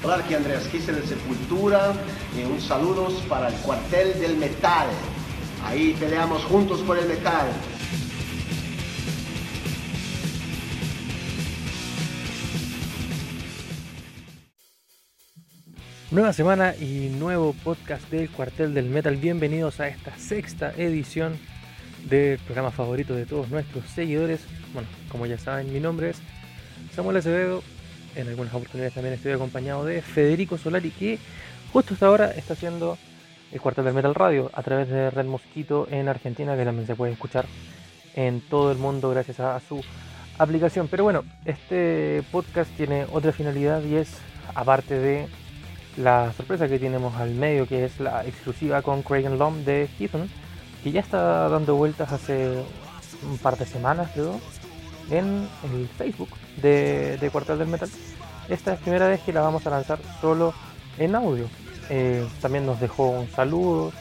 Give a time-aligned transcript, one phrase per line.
[0.00, 1.92] Hola, aquí Andreas Kisser de Sepultura
[2.36, 4.86] y un saludo para el cuartel del metal.
[5.64, 7.48] Ahí peleamos juntos por el metal.
[16.12, 19.16] Nueva semana y nuevo podcast del Cuartel del Metal.
[19.16, 21.36] Bienvenidos a esta sexta edición
[22.08, 24.42] del programa favorito de todos nuestros seguidores.
[24.72, 26.20] Bueno, como ya saben, mi nombre es
[26.94, 27.64] Samuel Acevedo
[28.18, 31.18] en algunas oportunidades también estoy acompañado de Federico Solari, que
[31.72, 32.98] justo hasta ahora está haciendo
[33.52, 36.94] el cuartel del Metal Radio a través de Red Mosquito en Argentina, que también se
[36.94, 37.46] puede escuchar
[38.14, 39.82] en todo el mundo gracias a, su
[40.38, 40.88] aplicación.
[40.88, 44.10] Pero bueno, este podcast tiene otra finalidad y es,
[44.54, 45.26] aparte de
[45.96, 50.28] la sorpresa que tenemos al medio, que es la exclusiva con Craig Lom de Heathen,
[50.82, 52.62] que ya está dando vueltas hace
[53.22, 54.40] un par de semanas, creo,
[55.10, 56.28] en el Facebook
[56.60, 57.88] de, de Cuartel del Metal.
[58.48, 60.54] Esta es la primera vez que la vamos a lanzar solo
[60.98, 61.46] en audio.
[61.90, 63.92] Eh, también nos dejó un saludo,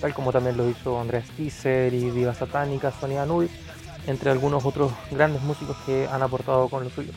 [0.00, 3.50] tal como también lo hizo Andrés Kisser y Viva Satánica, Sonia Nubis,
[4.06, 7.12] entre algunos otros grandes músicos que han aportado con lo suyo.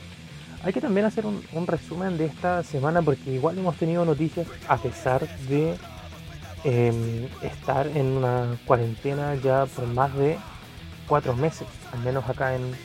[0.63, 4.77] Hay que también hacer un, resumen de esta semana porque igual hemos tenido noticias a
[4.77, 5.77] pesar de
[6.63, 10.37] em, estar en una cuarentena ya por más de
[11.07, 12.75] cuatro meses, al menos acá en,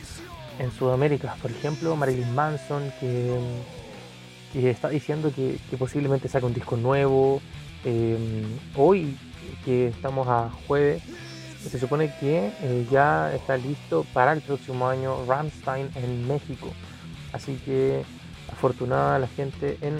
[0.59, 1.35] en Sudamérica.
[1.41, 7.41] Por ejemplo, Marilyn Manson, que, está diciendo que, posiblemente saque un disco nuevo.
[7.85, 8.17] Eh,
[8.75, 9.17] hoy,
[9.65, 11.01] que estamos a jueves,
[11.69, 16.69] se supone que eh, ya está listo para el próximo año Ramstein en México.
[17.31, 18.03] Así que
[18.51, 19.99] afortunada la gente en,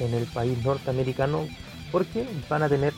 [0.00, 1.46] en el país norteamericano
[1.90, 2.92] porque van a tener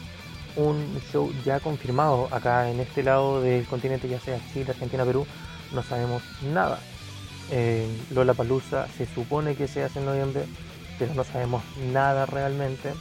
[0.56, 5.26] un show ya confirmado acá en este lado del continente, ya sea Chile, Argentina, Perú,
[5.74, 6.22] no sabemos
[6.52, 6.78] nada.
[7.50, 10.44] Eh, Lola Palusa se supone que se hace en noviembre,
[10.98, 12.92] pero no sabemos nada realmente.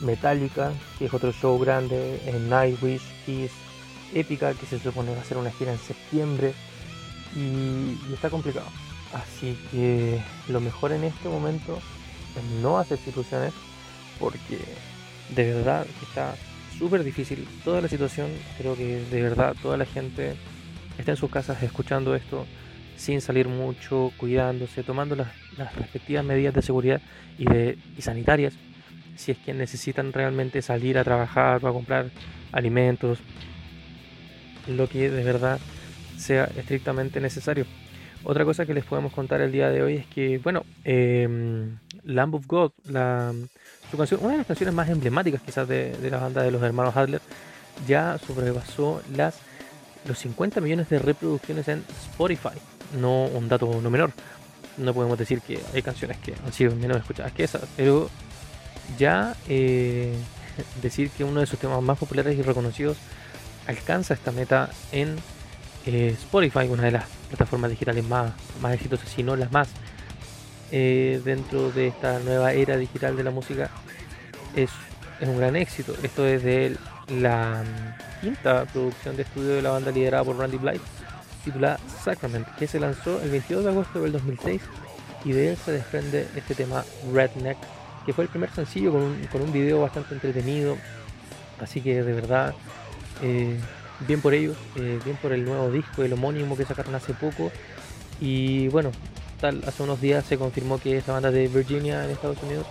[0.00, 3.52] Metallica, que es otro show grande, en Nightwish, Kiss,
[4.14, 6.54] Épica, que se supone va a ser una gira en septiembre,
[7.34, 8.66] y, está complicado.
[9.12, 11.78] Así que lo mejor en este momento
[12.36, 13.52] es no hacer ilusiones,
[14.18, 14.58] porque
[15.34, 16.34] de verdad está
[16.78, 18.28] súper difícil toda la situación.
[18.58, 20.34] Creo que de verdad toda la gente
[20.98, 22.46] está en sus casas escuchando esto
[22.96, 25.28] sin salir mucho, cuidándose, tomando las,
[25.76, 27.00] respectivas medidas de seguridad
[27.38, 28.54] y, de, sanitarias,
[29.16, 32.10] si es que necesitan realmente salir a trabajar o a comprar
[32.52, 33.18] alimentos,
[34.66, 35.60] lo que de verdad
[36.16, 37.66] sea estrictamente necesario.
[38.24, 41.28] Otra cosa que les podemos contar el día de hoy es que, bueno, eh,
[42.02, 43.32] Lamb of God, la,
[43.90, 46.96] su canción, una de las canciones más emblemáticas quizás de, la banda de los hermanos
[46.96, 47.20] Adler,
[47.86, 49.36] ya sobrepasó las,
[50.06, 52.56] los 50 millones de reproducciones en Spotify.
[52.98, 54.12] No un dato no menor.
[54.76, 58.10] No podemos decir que hay canciones que han sido menos escuchadas que esas, pero
[58.98, 60.14] ya eh,
[60.82, 62.96] decir que uno de sus temas más populares y reconocidos
[63.66, 65.16] alcanza esta meta en
[65.86, 69.68] eh, Spotify, una de las plataformas digitales más, más exitosas, si no las más
[70.72, 73.70] eh, dentro de esta nueva era digital de la música
[74.54, 74.70] es,
[75.20, 75.94] un gran éxito.
[76.02, 76.76] Esto es de
[77.08, 80.84] la mm, quinta producción de estudio de la banda liderada por Randy Blythe,
[81.44, 84.62] titulada Sacrament, que se lanzó el 22 de agosto del 2006
[85.24, 87.58] y de él se desprende este tema Redneck,
[88.04, 90.76] que fue el primer sencillo con un, con un video bastante entretenido.
[91.60, 92.54] Así que de verdad,
[93.22, 93.58] eh,
[94.06, 97.50] bien por ellos, eh, bien por el nuevo disco, el homónimo que sacaron hace poco.
[98.20, 98.92] Y bueno,
[99.42, 102.66] hace unos días se confirmó que esta banda de Virginia en Estados Unidos,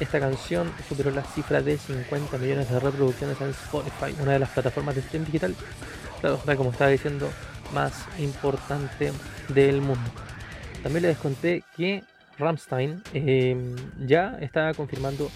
[0.00, 4.50] esta canción superó la cifra de 50 millones de reproducciones en Spotify, una de las
[4.50, 5.54] plataformas de stream digital,
[6.20, 7.30] claro, como estaba diciendo,
[7.72, 9.12] más importante
[9.48, 10.10] del mundo.
[10.82, 12.02] También les conté que
[12.38, 13.76] Ramstein em,
[14.06, 15.30] ya está confirmando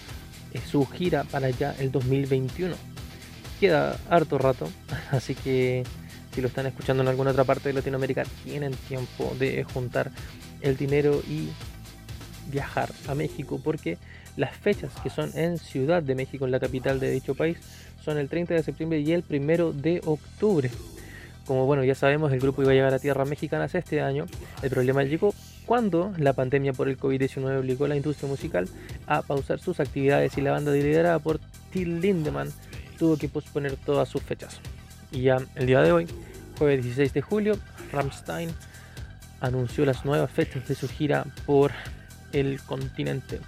[0.53, 2.75] eh, su gira para ya el 2021.
[3.59, 4.69] Queda harto rato,
[5.11, 5.83] así que
[6.33, 10.11] si lo están escuchando en alguna otra parte de Latinoamérica, tienen tiempo de juntar
[10.61, 11.49] el dinero y
[12.51, 13.97] viajar a México porque
[14.37, 17.57] las fechas que son en Ciudad de México, en la capital de dicho país,
[18.03, 20.71] son el 30 de septiembre y el 1 de octubre.
[21.45, 24.27] Como bueno, ya sabemos, el grupo iba a llegar a tierras mexicanas este año.
[24.61, 25.33] El problema llegó
[25.65, 28.69] cuando la pandemia por el COVID-19 obligó a la industria musical
[29.07, 31.39] a pausar sus actividades y la banda liderada por
[31.71, 32.49] Till Lindemann
[32.97, 34.59] tuvo que posponer todas sus fechas.
[35.11, 36.07] Y ya el día de hoy,
[36.57, 37.57] jueves 16 de julio,
[37.91, 38.49] Rammstein
[39.41, 41.71] anunció las nuevas fechas de su gira por
[42.31, 43.39] el continente.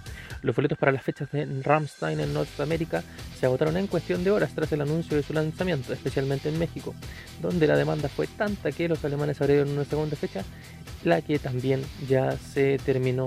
[0.42, 3.02] Los boletos para las fechas de Rammstein en Norteamérica
[3.38, 6.94] se agotaron en cuestión de horas tras el anuncio de su lanzamiento, especialmente en México,
[7.40, 10.42] donde la demanda fue tanta que los alemanes abrieron una segunda fecha,
[11.04, 13.26] la que también ya se terminó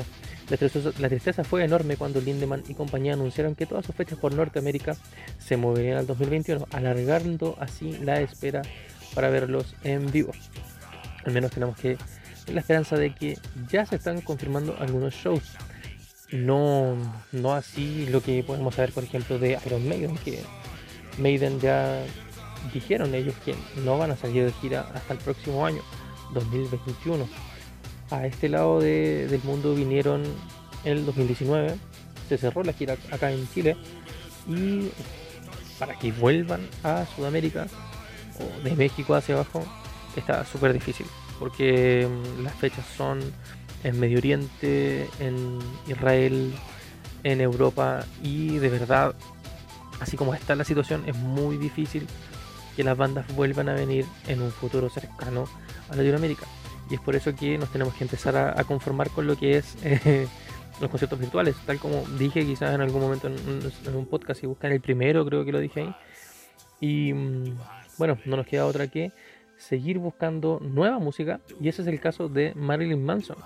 [0.50, 4.96] La tristeza, fue enorme cuando Lindemann y compañía anunciaron que todas sus fechas por Norteamérica
[5.40, 8.62] se moverían al 2021, alargando así la espera
[9.16, 10.34] para verlos en vivo.
[11.26, 11.98] Al menos tenemos que
[12.48, 13.38] la esperanza de que
[13.70, 15.44] ya se están confirmando algunos shows.
[16.32, 16.96] No,
[17.32, 20.42] no así lo que podemos saber, por ejemplo, de Iron Maiden, que
[21.18, 22.04] Maiden ya
[22.74, 25.82] dijeron ellos que no van a salir de gira hasta el próximo año,
[26.34, 27.28] 2021.
[28.12, 30.24] A este lado del mundo vinieron
[30.84, 31.76] en el 2019,
[32.28, 33.78] se cerró la gira acá en Chile
[34.48, 34.90] y
[35.80, 37.68] para que vuelvan a Sudamérica
[38.40, 39.64] o de México hacia abajo
[40.16, 41.06] está súper difícil
[41.40, 43.20] porque mm, las fechas son
[43.84, 46.54] en Medio Oriente, en Israel,
[47.24, 49.16] en Europa y de verdad,
[50.00, 52.08] así como está la situación, es muy difícil
[52.76, 55.48] que las bandas vuelvan a venir en un futuro cercano
[55.90, 56.46] a Latinoamérica.
[56.90, 59.76] Y es por eso que nos tenemos que empezar a, conformar con lo que es
[59.84, 60.28] eh,
[60.80, 64.72] los conciertos virtuales, tal como dije quizás en algún momento en, un podcast, y buscan
[64.72, 65.96] el primero, creo que lo dije ahí.
[66.82, 67.58] Y mm,
[67.98, 69.12] bueno, no nos queda otra que
[69.68, 73.38] seguir buscando nueva música y ese es el caso de Marilyn Manson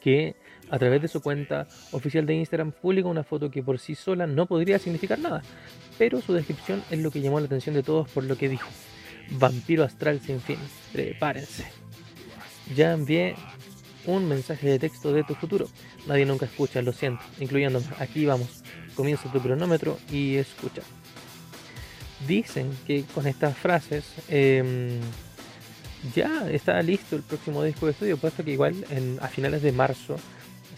[0.00, 0.36] que
[0.70, 4.26] a través de su cuenta oficial de Instagram publica una foto que por sí sola
[4.26, 5.42] no podría significar nada,
[5.98, 8.68] pero su descripción es lo que llamó la atención de todos por lo que dijo.
[9.30, 10.58] Vampiro astral sin fin,
[10.92, 11.64] prepárense.
[12.74, 13.34] Ya envié
[14.06, 15.66] un mensaje de texto de tu futuro.
[16.06, 17.86] Nadie nunca escucha, lo siento, incluyéndome.
[17.98, 18.62] Aquí vamos.
[18.94, 20.82] Comienza tu cronómetro y escucha
[22.26, 25.00] dicen que con estas frases em,
[26.14, 28.74] ya está listo el próximo disco de estudio, puesto que igual
[29.20, 30.16] a finales de marzo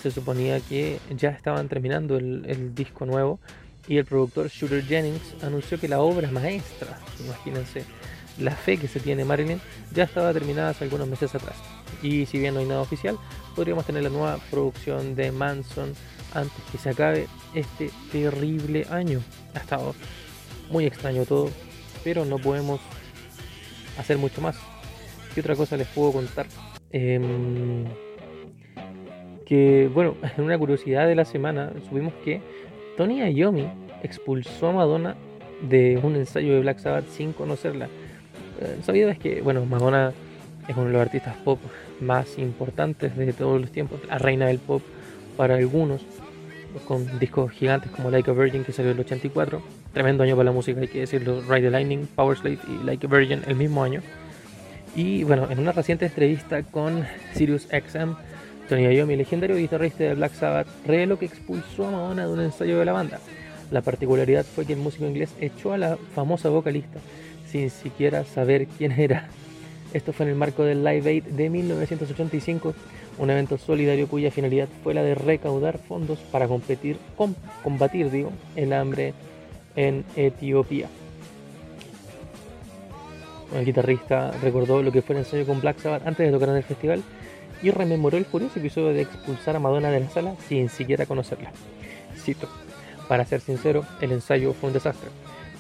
[0.01, 3.41] se suponía que ya estaban terminando el, disco nuevo
[3.87, 7.85] y el productor Shooter Jennings anunció que la obra maestra, imagínense,
[8.39, 9.61] la fe que se tiene Marilyn,
[9.93, 11.57] ya estaba terminada hace algunos meses atrás.
[12.03, 13.19] Y si bien no hay nada oficial,
[13.57, 15.95] podríamos tener la nueva producción de Manson
[16.35, 19.21] antes que se acabe este terrible año.
[19.55, 19.99] Hasta ahora
[20.71, 21.51] muy extraño todo,
[22.05, 22.81] pero no podemos
[23.99, 24.57] hacer mucho más.
[25.35, 26.47] ¿Qué otra cosa les puedo contar?
[26.91, 27.85] Em,
[29.47, 32.41] que, bueno, en una curiosidad de la semana subimos que
[32.97, 33.69] Tony Iommi
[34.03, 35.17] expulsó a Madonna
[35.63, 37.89] de un ensayo de Black Sabbath sin conocerla.
[38.61, 40.13] Eh, sabido es que, bueno, Madonna
[40.69, 41.59] es uno de los artistas pop
[42.01, 44.83] más importantes de todos los tiempos, la reina del pop
[45.37, 46.03] para algunos,
[46.87, 49.63] con discos gigantes como Like a Virgin que salió en el 84
[49.99, 51.41] Tremendo año para la música, hay que decirlo.
[51.41, 54.01] Ride the Lightning, Power Slave y Like a Virgin el mismo año.
[54.95, 57.05] Y bueno, en una reciente entrevista con
[57.35, 58.15] Sirius XM,
[58.69, 62.79] Tony Iommi, legendario guitarrista de Black Sabbath, reveló que expulsó a Madonna de un ensayo
[62.79, 63.19] de la banda.
[63.73, 67.01] La particularidad fue que el músico inglés echó a la famosa vocalista
[67.51, 69.27] sin siquiera saber quién era.
[69.93, 72.73] Esto fue en el marco del Live Aid de 1985,
[73.19, 76.99] un evento solidario cuya finalidad fue la de recaudar fondos para competir,
[77.65, 79.13] combatir digo, el hambre
[79.77, 80.89] en Etiopía.
[83.55, 86.57] El guitarrista recordó lo que fue el ensayo con Black Sabbath antes de tocar en
[86.57, 87.03] el festival
[87.63, 91.51] y rememoró el curioso episodio de expulsar a Madonna de la sala sin siquiera conocerla.
[92.17, 92.49] Cito,
[93.09, 95.09] para ser sincero, el ensayo fue un desastre.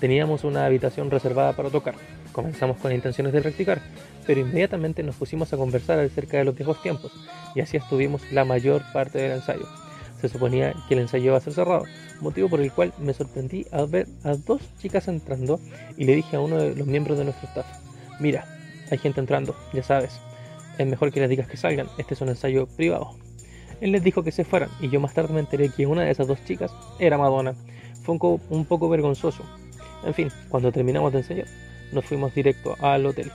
[0.00, 1.94] Teníamos una habitación reservada para tocar.
[2.32, 3.80] Comenzamos con intenciones de practicar,
[4.26, 7.10] pero inmediatamente nos pusimos a conversar acerca de los viejos tiempos
[7.54, 9.66] y así estuvimos la mayor parte del ensayo
[10.20, 11.84] se suponía que el ensayo iba a ser cerrado,
[12.20, 15.60] motivo por el cual me sorprendí al ver a dos chicas entrando
[15.96, 17.66] y le dije a uno de los miembros de nuestro staff,
[18.20, 18.44] mira,
[18.90, 20.20] hay gente entrando, ya sabes,
[20.78, 23.16] es mejor que les digas que salgan, este es un ensayo privado.
[23.80, 26.10] Él les dijo que se fueran y yo más tarde me enteré que una de
[26.10, 27.54] esas dos chicas era Madonna.
[28.02, 29.44] Fue un, un poco vergonzoso.
[30.04, 31.46] En fin, cuando terminamos de ensayar,
[31.92, 33.30] nos fuimos directo al hotel.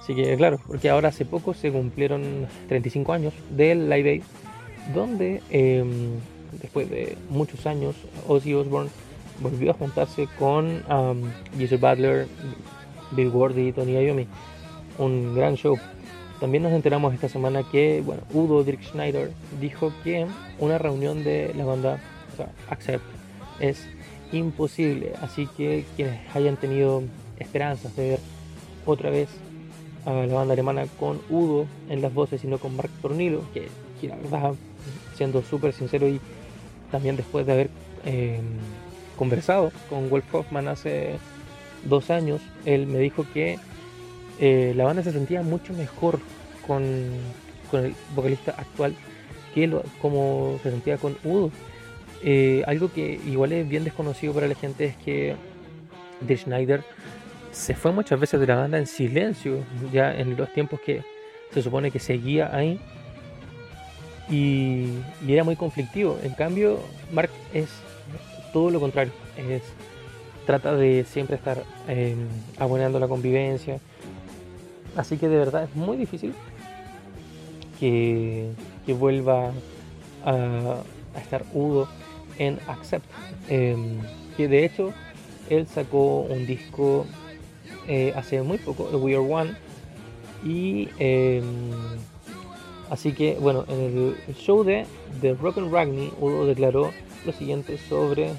[0.00, 4.22] Así que claro, porque ahora hace poco se cumplieron 35 años del Live Aid
[4.94, 6.18] donde em,
[6.60, 7.94] después de muchos años
[8.26, 8.90] Ozzy Osbourne
[9.40, 11.30] volvió a juntarse con um,
[11.80, 12.26] Butler,
[13.12, 14.26] Bill Ward y Tony Iommi.
[14.98, 15.78] Un gran show.
[16.40, 20.26] También nos enteramos esta semana que, bueno, Udo Dirk Schneider dijo que
[20.58, 22.00] una reunión de la banda,
[22.32, 23.04] o sea, Accept,
[23.60, 23.88] es
[24.32, 25.12] imposible.
[25.20, 27.02] Así que quienes hayan tenido
[27.38, 28.20] esperanzas de ver
[28.86, 29.28] otra vez
[30.04, 33.68] a la banda alemana con Udo en las voces y no con Mark Tornillo, que,
[34.00, 34.54] que la verdad
[35.16, 36.20] siendo súper sincero y
[36.90, 37.70] también después de haber
[38.04, 38.44] em,
[39.16, 41.18] conversado con Wolf Hoffman hace
[41.84, 43.58] dos años, él me dijo que
[44.40, 46.20] eh, la banda se sentía mucho mejor
[46.66, 48.94] con, el vocalista actual
[49.54, 51.50] que lo, como se sentía con Udo.
[52.22, 55.36] Eh, algo que igual es bien desconocido para la gente es que
[56.20, 56.82] De Schneider
[57.52, 61.02] se fue muchas veces de la banda en silencio, ya en los tiempos que
[61.52, 62.80] se supone que seguía ahí
[64.30, 64.88] y,
[65.26, 66.18] era muy conflictivo.
[66.22, 66.78] En cambio,
[67.12, 67.68] Mark es
[68.52, 69.12] todo lo contrario.
[70.46, 72.16] Trata de siempre estar eh,
[72.58, 73.78] abonando la convivencia.
[74.96, 76.34] Así que de verdad es muy difícil
[77.78, 78.50] que,
[78.98, 79.52] vuelva
[80.24, 80.82] a,
[81.20, 81.88] estar Udo
[82.38, 83.04] en Accept.
[83.48, 84.00] Em,
[84.36, 84.92] que de hecho
[85.50, 87.06] él sacó un disco
[87.86, 89.54] eh, hace muy poco, We Are One.
[90.44, 91.44] Y em,
[92.90, 94.86] así que, bueno, en el show de
[95.20, 96.90] The Rock and Ragni, Udo declaró
[97.24, 98.32] lo siguiente sobre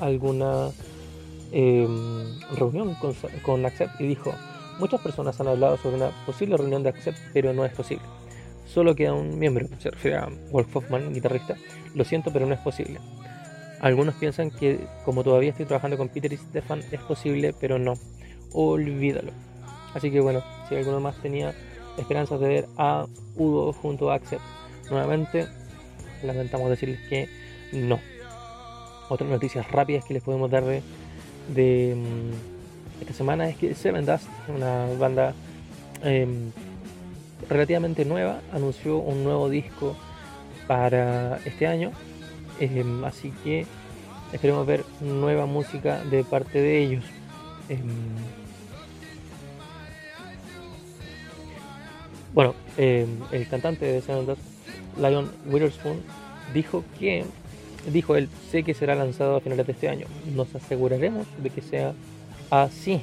[0.00, 0.70] alguna
[1.52, 4.32] em, reunión con, con Accept y dijo:
[4.78, 8.04] Muchas personas han hablado sobre una posible reunión de Accept, pero no es posible.
[8.66, 10.18] Solo queda un miembro, se refiere
[10.50, 11.56] Wolf Hoffman, guitarrista.
[11.94, 13.00] Lo siento, pero no es posible.
[13.80, 17.94] Algunos piensan que como todavía estoy trabajando con Peter y Stefan es posible, pero no.
[18.52, 19.32] Olvídalo.
[19.92, 21.52] Así que bueno, si alguno más tenía
[21.98, 23.06] esperanzas de ver a
[23.36, 24.38] Udo junto a Axel
[24.90, 25.46] nuevamente,
[26.22, 27.28] lamentamos decirles que
[27.72, 27.98] no.
[29.08, 34.26] Otras noticias rápidas que les podemos dar de, mm, esta semana es que Seven Dust,
[34.48, 35.34] una banda
[36.02, 36.50] em,
[37.48, 39.96] relativamente nueva, anunció un nuevo disco
[40.66, 41.92] para este año
[42.60, 43.66] Em, así que
[44.32, 47.04] esperemos ver nueva música de parte de ellos.
[47.68, 47.80] Em,
[52.34, 54.26] bueno, em, el cantante de Seven
[54.98, 56.00] Lion Witherspoon,
[56.54, 57.24] dijo que,
[57.92, 60.06] dijo él, sé que será lanzado a finales de este año.
[60.34, 61.92] Nos aseguraremos de que sea
[62.50, 63.00] así.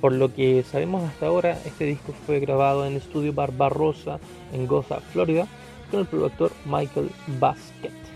[0.00, 4.18] Por lo que sabemos hasta ahora, este disco fue grabado en el estudio Barbarossa
[4.52, 5.46] en Goza, Florida,
[5.90, 8.06] con el productor Michael Basket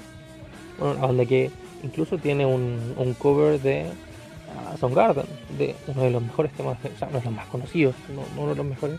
[0.81, 1.51] una banda que
[1.83, 5.27] incluso tiene un, cover de uh, Soundgarden,
[5.59, 8.51] de uno de los mejores temas, o sea, no es los más conocidos, no, uno
[8.51, 8.99] de los mejores,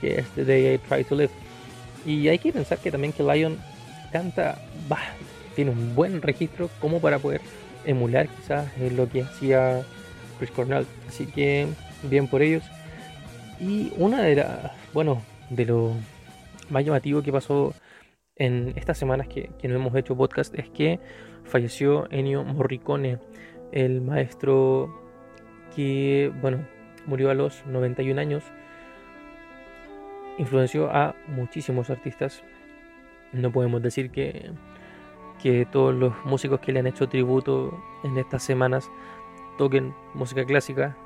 [0.00, 1.30] que es The Day I Try to Live.
[2.06, 3.58] Y hay que pensar que también que Lion
[4.12, 4.98] canta, bah,
[5.54, 7.40] tiene un buen registro como para poder
[7.84, 9.82] emular quizás lo que hacía
[10.38, 10.86] Chris Cornell.
[11.08, 11.66] Así que
[12.02, 12.64] bien por ellos.
[13.60, 15.94] Y una de las, bueno, de lo
[16.70, 17.74] más llamativo que pasó
[18.36, 21.00] en estas semanas que, no hemos hecho podcast es que
[21.44, 23.18] falleció Ennio Morricone,
[23.72, 25.02] el maestro
[25.74, 26.66] que, bueno,
[27.06, 28.44] murió a los 91 años.
[30.38, 32.42] Influenció a muchísimos artistas.
[33.32, 34.52] No podemos decir que,
[35.42, 38.90] que todos los músicos que le han hecho tributo en estas semanas
[39.58, 40.96] toquen música clásica.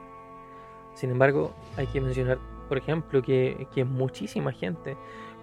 [0.95, 4.97] Sin embargo, hay que mencionar, por ejemplo, que, que muchísima gente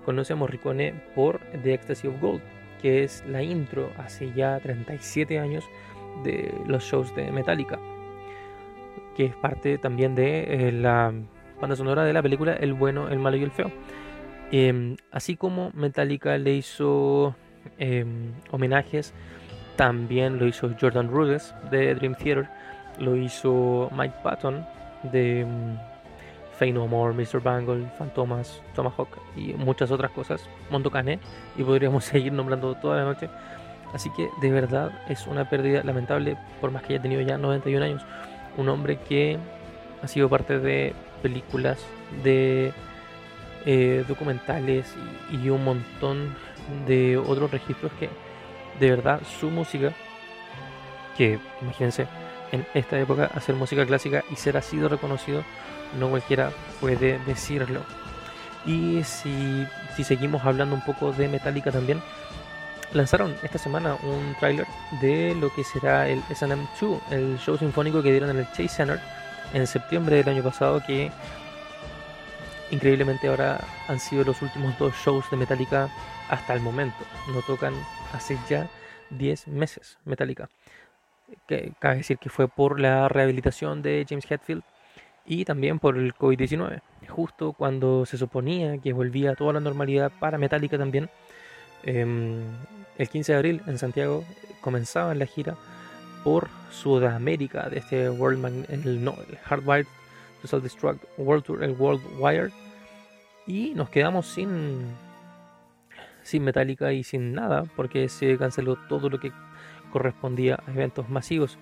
[0.06, 2.42] conoce a Morricone por The Ecstasy of Gold,
[2.82, 5.66] que es la intro hace ya 37 años
[6.24, 7.80] de los shows de Metallica,
[9.16, 11.12] que es parte también de eh, la
[11.60, 13.72] banda sonora de la película El bueno, el malo y el feo.
[14.52, 17.36] Em, así como Metallica le hizo
[17.78, 19.14] em, homenajes,
[19.76, 22.50] también lo hizo Jordan Rudess de Dream Theater,
[23.00, 24.66] lo hizo Mike Patton
[25.04, 25.78] de em,
[26.58, 27.42] Fey No More, Mr.
[27.42, 31.20] Bangle, Fantomas, Tomahawk y muchas otras cosas, Montocane,
[31.58, 33.30] y podríamos seguir nombrando toda la noche.
[33.94, 37.86] Así que de verdad es una pérdida lamentable, por más que haya tenido ya 91
[37.86, 38.04] años.
[38.58, 39.38] Un hombre que
[40.02, 41.80] ha sido parte de películas,
[42.24, 42.74] de
[43.66, 44.96] eh, documentales
[45.32, 46.36] y, y, un montón
[46.88, 48.10] de otros registros que
[48.80, 49.94] de verdad su música,
[51.18, 52.08] que imagínense
[52.52, 55.44] en esta época hacer música clásica y ser así de reconocido
[55.98, 57.82] no cualquiera puede decirlo.
[58.66, 62.02] Y si, si seguimos hablando un poco de Metallica también,
[62.94, 64.68] lanzaron esta semana un tráiler
[65.02, 69.00] de lo que será el SM2, el show sinfónico que dieron en el Chase Center
[69.54, 71.12] en septiembre del año pasado, que
[72.72, 75.90] increíblemente ahora han sido los últimos dos shows de Metallica
[76.30, 76.98] hasta el momento.
[77.34, 77.74] No tocan
[78.14, 78.70] hace ya
[79.12, 80.50] 10 meses Metallica.
[81.48, 84.64] Que, cabe decir que fue por la rehabilitación de James Hetfield
[85.26, 86.82] y también por el COVID-19.
[87.08, 91.10] Justo cuando se suponía que volvía toda la normalidad para Metallica también,
[91.84, 92.42] em,
[92.98, 94.24] el 15 de abril en Santiago
[94.62, 95.56] comenzaban la gira
[96.30, 99.88] por Sudamérica de este World el, no, el Hardwired
[100.44, 102.52] to Self-Destruct World Tour, el World Wired,
[103.48, 104.86] y nos quedamos sin,
[106.22, 109.32] sin Metallica y sin nada porque se canceló todo lo que
[109.92, 111.58] correspondía a eventos masivos.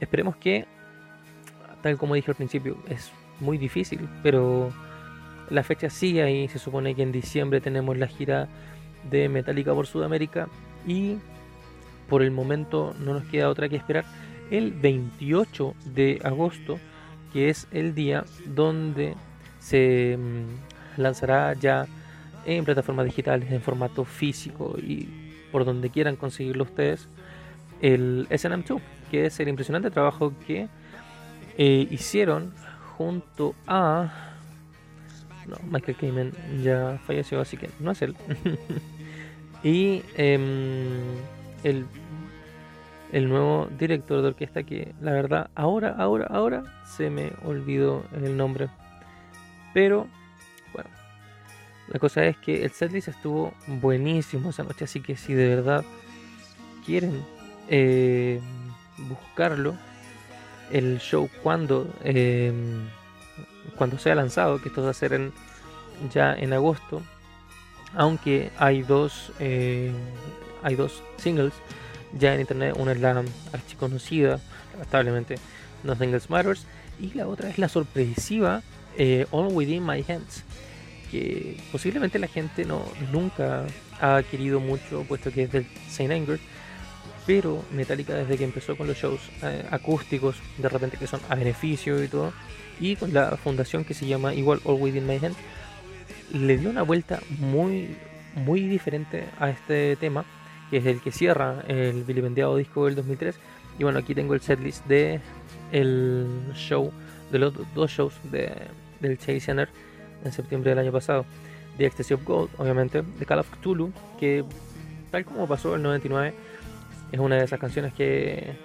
[0.00, 0.66] Esperemos que
[1.80, 4.70] tal como dije al principio, es muy difícil, pero
[5.48, 6.46] la fecha sigue ahí.
[6.48, 8.48] Se supone que en diciembre tenemos la gira
[9.10, 10.48] de Metallica por Sudamérica
[10.86, 11.16] y
[12.08, 14.04] por el momento no nos queda otra que esperar
[14.50, 16.78] el 28 de agosto,
[17.32, 19.14] que es el día donde
[19.58, 21.86] se mm, lanzará ya
[22.44, 25.08] en plataformas digitales, en formato físico y
[25.50, 27.08] por donde quieran conseguirlo ustedes,
[27.80, 28.80] el SNM2,
[29.10, 30.68] que es el impresionante trabajo que
[31.56, 32.52] eh, hicieron
[32.96, 34.32] junto a...
[35.46, 36.32] No, Michael Kamen
[36.62, 38.16] ya falleció, así que no es él.
[39.62, 40.40] y em,
[41.64, 41.86] el,
[43.12, 48.36] el nuevo director de orquesta que la verdad ahora, ahora, ahora se me olvidó el
[48.36, 48.68] nombre.
[49.72, 50.06] Pero
[50.72, 50.90] bueno,
[51.88, 55.84] la cosa es que el setlist estuvo buenísimo esa noche, así que si de verdad
[56.86, 57.24] quieren
[57.68, 58.40] eh,
[59.08, 59.74] buscarlo,
[60.70, 62.88] el show cuando, em,
[63.76, 65.32] cuando sea lanzado, que esto va a ser en,
[66.12, 67.02] ya en agosto,
[67.94, 69.92] aunque hay dos, eh,
[70.64, 71.52] hay dos singles.
[72.18, 74.40] Ya en internet, una es la archiconocida,
[74.72, 75.36] lamentablemente,
[75.84, 76.66] Nothing Else Matters,
[77.00, 78.62] y la otra es la sorpresiva
[78.96, 80.44] eh, All Within My Hands,
[81.10, 83.66] que posiblemente la gente no nunca
[84.00, 86.38] ha querido mucho, puesto que es del Saint Anger,
[87.26, 91.34] pero Metallica desde que empezó con los shows eh, acústicos, de repente que son a
[91.34, 92.32] beneficio y todo,
[92.80, 95.36] y con la fundación que se llama igual All Within My Hand,
[96.32, 97.96] le dio una vuelta muy,
[98.34, 100.24] muy diferente a este tema,
[100.74, 103.38] que es el que cierra el vilipendiado disco del 2003.
[103.78, 105.20] Y bueno, aquí tengo el setlist de
[105.70, 106.90] el show,
[107.30, 108.50] de los dos shows de,
[108.98, 109.68] del Chase Center
[110.24, 111.26] en septiembre del año pasado.
[111.78, 114.44] The Ecstasy of Gold, obviamente, de Call of Cthulhu, que
[115.12, 116.34] tal como pasó el 99,
[117.12, 118.56] es una de esas canciones que,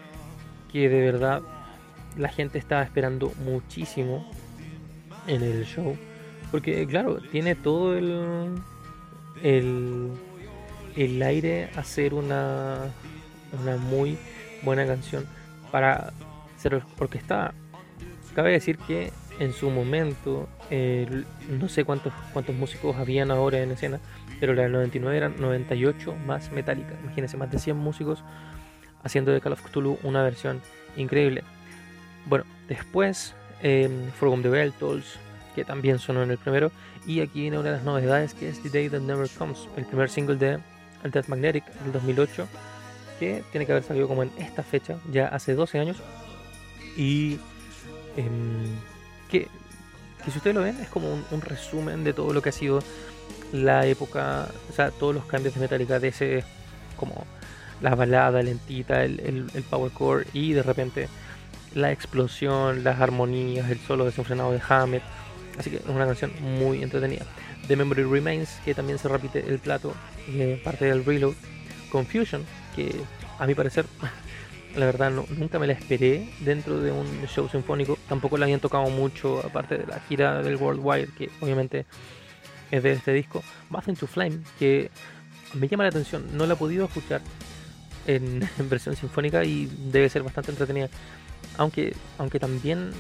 [0.72, 1.44] que de verdad
[2.18, 4.28] la gente estaba esperando muchísimo
[5.28, 5.96] en el show.
[6.50, 8.56] Porque claro, tiene todo el,
[9.44, 10.10] el,
[10.96, 12.91] el aire a ser una,
[13.62, 14.17] una muy
[14.63, 15.25] buena canción
[15.72, 16.13] para
[16.58, 17.53] ser orquestada.
[18.36, 20.50] Cabe decir que en su momento,
[21.50, 24.00] no sé cuántos, cuántos músicos habían ahora en escena,
[24.39, 26.95] pero la del 99 eran 98 más Metallica.
[27.04, 28.23] Imagínense, más de 100 músicos
[29.04, 30.62] haciendo de Call of Cthulhu una versión
[30.97, 31.43] increíble.
[32.25, 35.17] Bueno, después eh, From the Beltals,
[35.56, 36.71] que también sonó en el primero,
[37.06, 39.86] y aquí viene una de las novedades que es The Day That Never Comes, el
[39.86, 40.60] primer single de
[41.03, 42.47] Death Magnetic del 2008,
[43.19, 45.97] que tiene que haber salido como en esta fecha, ya hace 12 años,
[46.95, 47.39] y
[48.17, 48.75] em,
[49.29, 49.47] que,
[50.25, 52.83] si ustedes lo ven es como un, resumen de todo lo que ha sido
[53.53, 56.43] la época, o sea, todos los cambios de Metallica de ese
[56.97, 57.25] como
[57.81, 61.07] la balada lentita, el, el, power core y de repente
[61.73, 65.03] la explosión, las armonías, el solo desenfrenado de Hammett.
[65.57, 67.25] Así que es una canción muy entretenida.
[67.67, 69.93] The Memory Remains, que también se repite el plato,
[70.28, 71.36] eh, parte del reload.
[71.91, 72.45] Confusion,
[72.76, 72.95] que
[73.39, 73.86] a mi parecer,
[74.76, 77.98] la verdad nunca me la esperé dentro de un show sinfónico.
[78.08, 81.86] Tampoco la habían tocado mucho, aparte de la gira del Worldwide, que obviamente
[82.72, 83.43] es de este disco.
[83.69, 84.91] Bath into Flame, que
[85.54, 87.22] me llama la atención, no la he podido escuchar
[88.06, 90.89] en, versión sinfónica y debe ser bastante entretenida.
[91.58, 92.91] Aunque, aunque también,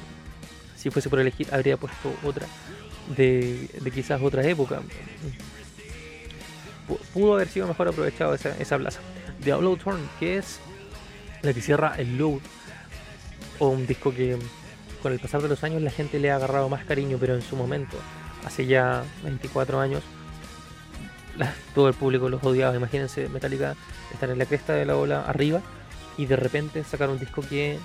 [0.75, 2.47] si fuese por elegir, habría puesto otra
[3.09, 4.81] de, quizás otra época.
[7.13, 8.99] pudo haber sido mejor aprovechado esa, esa plaza.
[9.43, 10.59] The Outlaw Turn, que es
[11.41, 12.41] la que cierra el Load,
[13.59, 14.37] o un disco que
[15.01, 17.41] con el pasar de los años la gente le ha agarrado más cariño, pero en
[17.41, 17.97] su momento
[18.45, 20.03] hace ya 24 años,
[21.75, 22.75] todo el público los odiaba.
[22.75, 23.75] Imagínense, Metallica
[24.13, 25.61] estar en la cresta de la ola arriba
[26.17, 27.77] y de repente sacar un disco que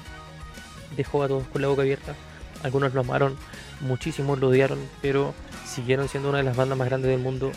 [0.96, 2.14] dejó a todos con la boca abierta.
[2.64, 3.36] Algunos lo amaron,
[3.80, 7.52] muchísimos lo odiaron, pero siguieron siendo una de las bandas más grandes del mundo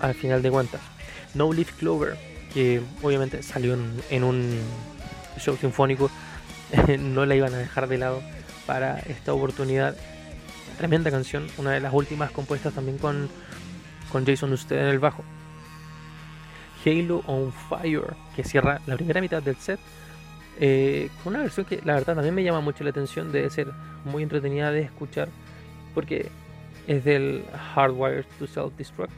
[0.00, 0.80] al final de cuentas.
[1.34, 2.16] No Leaf Clover,
[2.54, 3.76] que obviamente salió
[4.08, 4.58] en un
[5.38, 6.10] show sinfónico,
[6.98, 8.22] no la iban a dejar de lado
[8.66, 9.94] para esta oportunidad
[10.78, 13.28] Tremenda canción, una de las últimas compuestas también con,
[14.10, 15.22] con Jason Usted en el bajo.
[16.84, 19.78] Halo on Fire, que cierra la primera mitad del set.
[20.60, 23.68] Eh, una versión que la verdad también me llama mucho la atención, debe ser
[24.04, 25.28] muy entretenida de escuchar,
[25.94, 26.28] porque
[26.86, 29.12] es del Hardwired to Self-Destruct.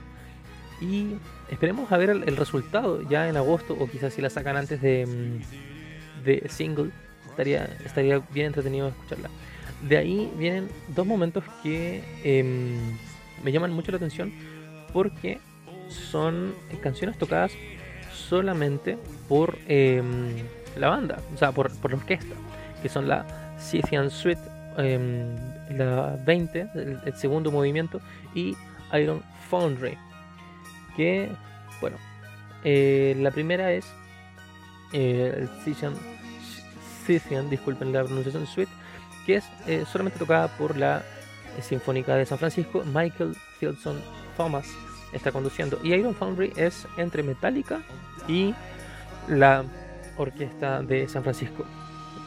[0.81, 1.17] Y
[1.51, 5.07] esperemos a ver el, resultado ya en agosto, o quizás si la sacan antes de,
[5.07, 6.91] mm, de single,
[7.31, 9.31] estaría, estaría bien entretenido escucharla.
[9.89, 12.97] De ahí vienen dos momentos que em,
[13.43, 14.33] me llaman mucho la atención
[14.93, 15.39] porque
[15.89, 17.53] son canciones tocadas
[18.13, 18.97] solamente
[19.29, 20.37] por em,
[20.77, 22.35] la banda, o sea, por, la orquesta,
[22.83, 23.25] que son la
[23.59, 24.41] Scythian Suite,
[24.77, 25.37] em,
[25.71, 28.01] la 20, el, segundo movimiento,
[28.35, 28.57] y
[28.93, 29.97] Iron Foundry,
[30.97, 31.31] que,
[31.81, 31.97] bueno,
[32.65, 33.87] eh, la primera es
[34.93, 35.95] eh, el Scythian,
[37.05, 38.73] Scythian, disculpen la pronunciación, Suite,
[39.27, 41.03] que es eh, solamente tocada por la
[41.61, 44.01] Sinfónica de San Francisco, Michael Fieldson
[44.37, 44.67] Thomas
[45.13, 45.79] está conduciendo.
[45.83, 47.81] Y Iron Foundry es entre Metallica
[48.29, 48.55] y
[49.29, 49.65] la
[50.17, 51.65] orquesta de San Francisco.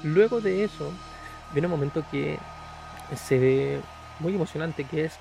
[0.03, 0.91] Luego de eso,
[1.53, 2.37] viene un momento que
[3.15, 3.79] se ve
[4.19, 5.19] muy emocionante, que es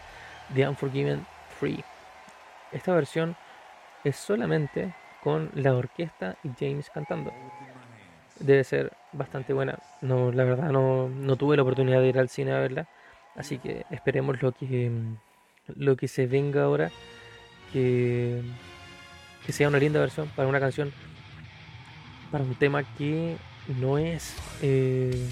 [0.54, 1.26] The Unforgiven
[1.58, 1.82] Free.
[2.72, 3.36] Esta versión
[4.04, 7.32] es solamente con la orquesta y James cantando.
[8.38, 9.78] Debe ser bastante buena.
[10.02, 12.86] No, la verdad no, no tuve la oportunidad de ir al cine a verla.
[13.34, 14.90] Así que esperemos lo que,
[15.74, 16.90] lo que se venga ahora.
[17.72, 18.42] Que,
[19.44, 20.92] que sea una linda versión para una canción.
[22.30, 23.36] Para un tema que
[23.80, 24.34] no es.
[24.62, 25.28] Eh,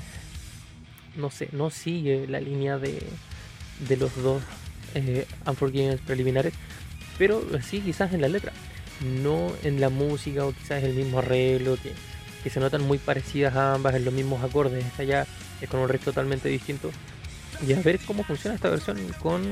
[1.16, 3.00] no sé, no sigue la línea de,
[3.88, 4.42] de los dos
[4.94, 6.54] eh, Unforgiven preliminares.
[7.18, 8.52] Pero sí, quizás en la letra.
[9.22, 11.76] No en la música o quizás el mismo arreglo.
[11.76, 11.92] Que,
[12.42, 14.84] que se notan muy parecidas ambas en los mismos acordes.
[14.84, 15.26] Esta ya
[15.60, 16.90] es con un riff totalmente distinto.
[17.66, 19.42] Y a ver cómo funciona esta versión con,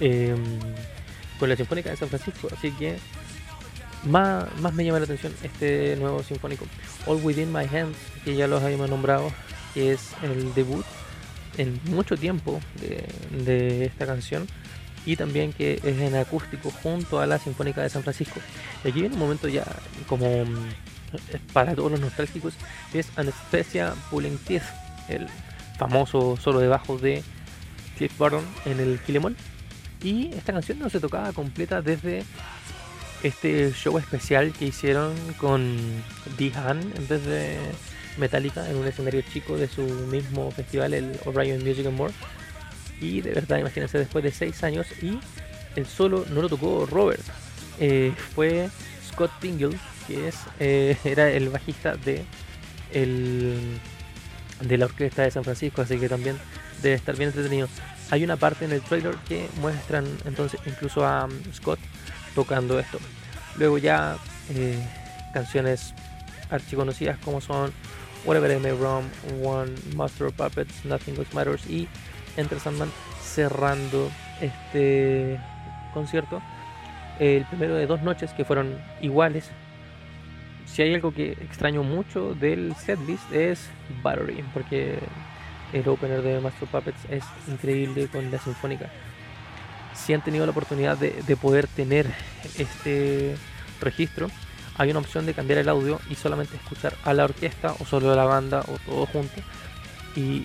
[0.00, 0.58] em,
[1.38, 2.48] con la Sinfónica de San Francisco.
[2.52, 2.98] Así que
[4.04, 6.66] más, más me llama la atención este nuevo sinfónico.
[7.06, 9.32] All Within My Hands, que ya los habíamos nombrado,
[9.74, 10.84] que es el debut
[11.58, 13.06] en mucho tiempo de,
[13.44, 14.46] de esta canción
[15.04, 18.40] y también que es en acústico junto a la Sinfónica de San Francisco.
[18.84, 19.64] Y aquí viene un momento ya
[20.06, 20.44] como
[21.52, 22.54] para todos los nostálgicos,
[22.94, 24.62] es Anesthesia Pulling Teeth,
[25.08, 25.26] el
[25.78, 27.22] famoso solo debajo de
[27.96, 29.36] Cliff Burton en el Kilemol.
[30.02, 32.24] Y esta canción no se tocaba completa desde
[33.22, 35.76] este show especial que hicieron con
[36.38, 37.58] D-Han en vez de
[38.18, 42.12] Metallica en un escenario chico de su mismo festival, el Orion Music and More.
[43.00, 45.18] Y de verdad, imagínense, después de 6 años y
[45.76, 47.22] el solo no lo tocó Robert,
[47.80, 48.68] eh, fue
[49.08, 52.24] Scott Tingle que es eh, era el bajista de
[52.92, 53.78] el,
[54.60, 56.36] de la orquesta de San Francisco, así que también
[56.82, 57.68] debe estar bien entretenido.
[58.10, 61.78] Hay una parte en el trailer que muestran entonces incluso a um, Scott
[62.34, 62.98] tocando esto.
[63.56, 64.16] Luego ya
[64.50, 64.78] eh,
[65.32, 65.94] canciones
[66.50, 67.72] archiconocidas como son
[68.24, 69.04] Whatever I May Wrong,
[69.42, 71.88] One, Master of Puppets, Nothing Else Matters y
[72.36, 72.90] Enter Sandman
[73.22, 75.40] cerrando este
[75.92, 76.42] concierto.
[77.18, 79.50] El primero de dos noches que fueron iguales
[80.72, 83.68] si hay algo que extraño mucho del setlist es
[84.02, 84.98] Battery, porque
[85.72, 88.88] el opener de Master Puppets es increíble con la sinfónica.
[89.94, 92.06] Si han tenido la oportunidad de, poder tener
[92.58, 93.36] este
[93.80, 94.30] registro,
[94.76, 98.12] hay una opción de cambiar el audio y solamente escuchar a la orquesta o solo
[98.12, 99.40] a la banda o todo junto
[100.16, 100.44] y,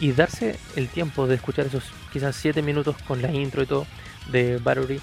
[0.00, 3.86] y darse el tiempo de escuchar esos quizás 7 minutos con la intro y todo
[4.30, 5.00] de Battery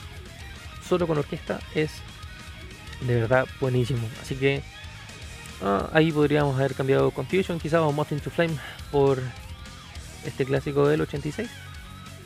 [0.88, 1.91] solo con orquesta es
[3.02, 4.08] de verdad buenísimo.
[4.21, 4.63] Así que
[5.62, 8.56] ah, ahí podríamos haber cambiado Confusion quizás o Moth to Flame
[8.91, 9.19] por
[10.26, 11.49] este clásico del 86.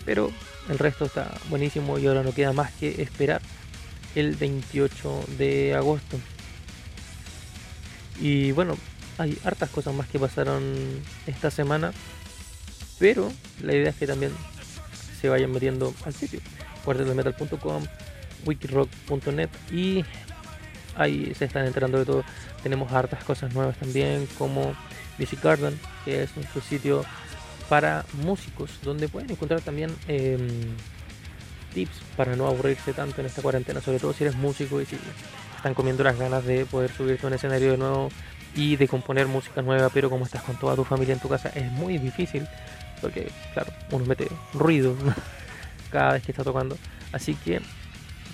[0.06, 0.32] Pero
[0.70, 3.42] el resto está buenísimo y ahora no queda más que esperar
[4.16, 6.18] el 28 de agosto.
[8.20, 8.78] Y bueno,
[9.18, 10.64] hay hartas cosas más que pasaron
[11.26, 11.92] esta semana.
[13.00, 14.32] Pero la idea es que también
[15.22, 16.40] se vayan metiendo al sitio.
[16.88, 17.84] Metal.com,
[18.46, 20.06] wikirock.net y
[20.96, 22.24] ahí se están enterando de todo.
[22.64, 24.74] Tenemos hartas cosas nuevas también, como
[25.18, 27.04] Music Garden, que es nuestro sitio
[27.70, 30.48] para músicos, donde pueden encontrar también em,
[31.74, 34.98] tips para no aburrirse tanto en esta cuarentena, sobre todo si eres músico y si
[35.56, 38.10] están comiendo las ganas de poder subirte a un escenario de nuevo
[38.56, 41.50] y de componer música nueva, pero como estás con toda tu familia en tu casa
[41.50, 42.48] es muy difícil,
[43.02, 44.96] porque claro, uno mete ruido
[45.92, 46.78] cada vez que está tocando,
[47.12, 47.62] así que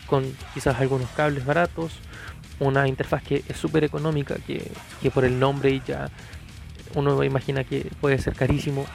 [0.06, 1.94] con quizás algunos cables baratos,
[2.60, 4.72] una interfaz que es súper económica, que,
[5.12, 6.10] por el nombre ya
[6.96, 8.86] uno imagina que puede ser carísimo,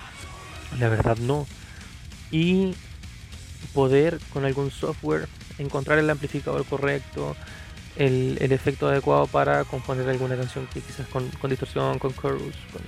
[0.78, 1.46] la verdad no.
[2.31, 2.74] Y
[3.74, 5.28] poder con algún software
[5.59, 7.37] encontrar el amplificador correcto,
[7.96, 12.83] el, efecto adecuado para componer alguna canción que quizás con, distorsión, con chorus, con,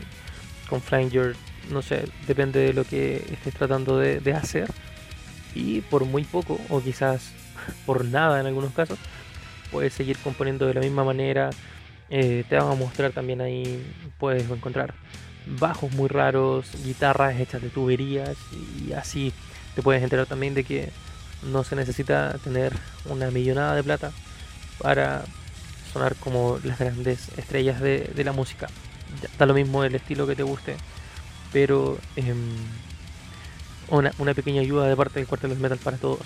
[0.69, 1.35] con flanger,
[1.71, 4.71] no sé, depende de lo que estés tratando de, de hacer.
[5.55, 7.33] Y por muy poco, o quizás
[7.87, 8.99] por nada en algunos casos,
[9.71, 11.51] puedes seguir componiendo de la misma manera.
[12.09, 13.85] Eh, te vamos a mostrar también ahí,
[14.19, 14.95] puedes encontrar
[15.46, 18.37] bajos muy raros, guitarras hechas de tuberías
[18.87, 19.33] y así
[19.74, 20.90] te puedes enterar también de que
[21.42, 22.76] no se necesita tener
[23.07, 24.12] una millonada de plata
[24.79, 25.24] para
[25.92, 28.68] sonar como las grandes estrellas de, la música.
[29.22, 30.76] está lo mismo el estilo que te guste,
[31.53, 32.57] pero em,
[33.88, 36.20] una, pequeña ayuda de parte del cuartel metal para todos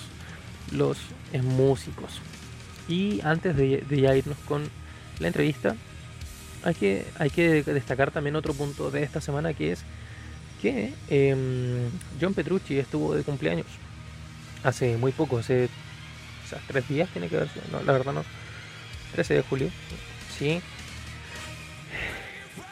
[0.71, 0.99] los
[1.43, 2.21] músicos.
[2.89, 4.69] Y antes de, ya irnos con
[5.19, 5.77] la entrevista,
[6.65, 9.85] hay que, hay que destacar también otro punto de esta semana que es
[10.63, 13.67] que em, John Petrucci estuvo de cumpleaños
[14.63, 15.69] hace muy poco, hace
[16.67, 18.25] tres días tiene que ver, no, la verdad no.
[19.13, 19.71] 13 de julio,
[20.37, 20.61] sí.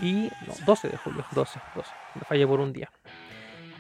[0.01, 1.91] Y no, 12 de julio, 12, 12.
[2.17, 2.91] Me fallé por un día.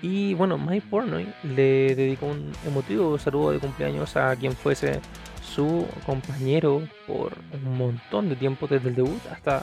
[0.03, 5.01] Y bueno, Mike Pornoy le dedicó un emotivo saludo de cumpleaños a quien fuese
[5.43, 9.63] su compañero por un montón de tiempo desde el debut hasta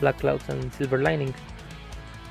[0.00, 1.32] Black Clouds and Silver Lining.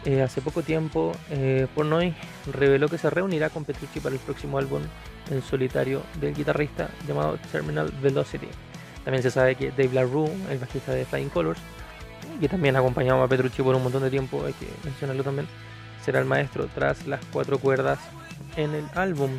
[0.05, 2.15] Eh, hace poco tiempo, eh, Pornoy
[2.51, 4.81] reveló que se reunirá con Petrucci para el próximo álbum
[5.29, 8.47] en solitario del guitarrista llamado Terminal Velocity.
[9.03, 11.59] También se sabe que Dave LaRue, el bajista de Flying Colors,
[12.39, 15.47] que también ha acompañado a Petrucci por un montón de tiempo, hay que mencionarlo también,
[16.03, 17.99] será el maestro tras las cuatro cuerdas
[18.57, 19.31] en el álbum.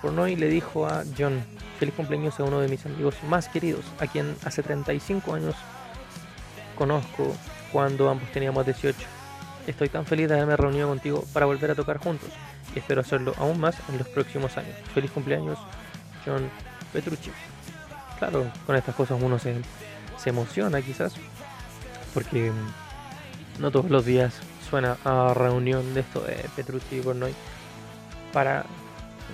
[0.00, 1.42] Pornoy le dijo a John,
[1.78, 5.54] feliz cumpleaños a uno de mis amigos más queridos, a quien hace 35 años
[6.80, 7.36] conozco
[7.72, 8.96] cuando ambos teníamos 18
[9.66, 12.30] Estoy tan feliz de haberme reunido contigo para volver a tocar juntos
[12.74, 14.74] y espero hacerlo aún más en los próximos años.
[14.94, 15.58] Feliz cumpleaños,
[16.24, 16.48] John
[16.90, 17.30] Petrucci.
[18.18, 19.60] Claro, con estas cosas uno se,
[20.24, 21.12] emociona quizás,
[22.14, 22.50] porque
[23.58, 24.32] no todos los días
[24.70, 27.34] suena a reunión de esto de Petrucci y Bornoy
[28.32, 28.64] para,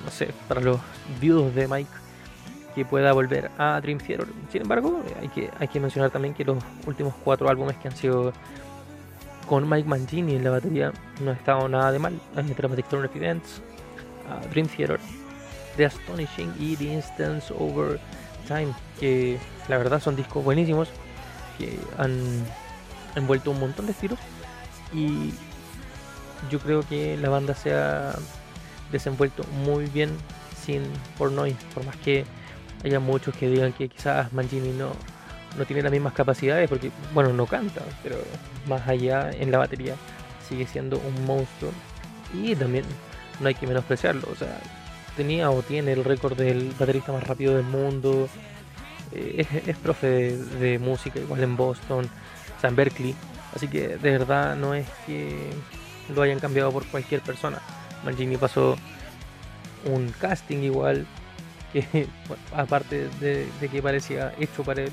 [0.04, 0.80] no sé, para los
[1.20, 2.05] viudos de Mike
[2.76, 4.26] que pueda volver a Dream Theater.
[4.52, 7.96] Sin embargo, hay que, hay que mencionar también que los últimos cuatro álbumes que han
[7.96, 8.34] sido
[9.48, 12.20] con Mike Mangini en la batería no ha estado nada de mal.
[12.34, 13.62] Dramatic Turn Events,
[14.28, 15.00] uh, Dream Theater,
[15.78, 17.98] The Astonishing y The Instance Over
[18.46, 20.90] Time, que la verdad son discos buenísimos
[21.56, 22.44] que han
[23.14, 24.18] envuelto un montón de estilos
[24.92, 25.32] y
[26.50, 28.14] yo creo que la banda se ha
[28.92, 30.10] desenvuelto muy bien
[30.62, 30.82] sin
[31.16, 32.26] Pornoy, por más que
[32.84, 34.92] haya muchos que digan que quizás Mangini no,
[35.56, 38.16] no tiene las mismas capacidades porque, bueno, no canta, pero
[38.68, 39.94] más allá en la batería
[40.48, 41.72] sigue siendo un monstruo
[42.34, 42.84] y también
[43.40, 44.58] no hay que menospreciarlo, o sea,
[45.16, 48.28] tenía o tiene el récord del baterista más rápido del mundo,
[49.12, 52.08] eh, es, profe de, música igual en Boston,
[52.62, 53.14] o Berkeley,
[53.54, 55.50] así que de verdad no es que
[56.14, 57.60] lo hayan cambiado por cualquier persona.
[58.04, 58.76] Mangini pasó
[59.84, 61.06] un casting igual,
[62.54, 64.92] aparte de que parecía hecho para él,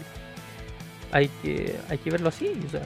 [1.13, 2.51] hay que, hay que verlo así.
[2.65, 2.81] O sea,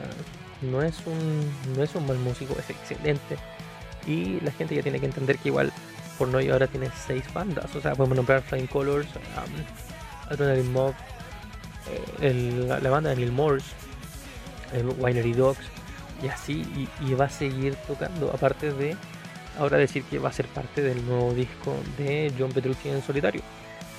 [0.62, 3.38] no es un, no es un mal músico, es excelente.
[4.06, 5.72] Y la gente ya tiene que entender que igual
[6.18, 7.74] por no ahora tiene seis bandas.
[7.76, 10.94] O sea, podemos nombrar Flying Colors, um, Adrenaline Mob,
[12.22, 13.68] eh, la, banda de Neil Morse,
[14.74, 15.66] el Winery Dogs,
[16.22, 18.32] y así, y, va a seguir tocando.
[18.34, 18.98] Aparte de
[19.60, 23.42] ahora decir que va a ser parte del nuevo disco de John Petrucci en solitario.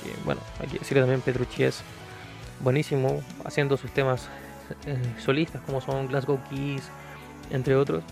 [0.02, 1.82] Que, bueno, hay que decir que también Petrucci es
[2.60, 4.28] buenísimo haciendo sus temas
[4.86, 6.82] eh, solistas como son Glasgow Keys,
[7.50, 8.02] entre otros.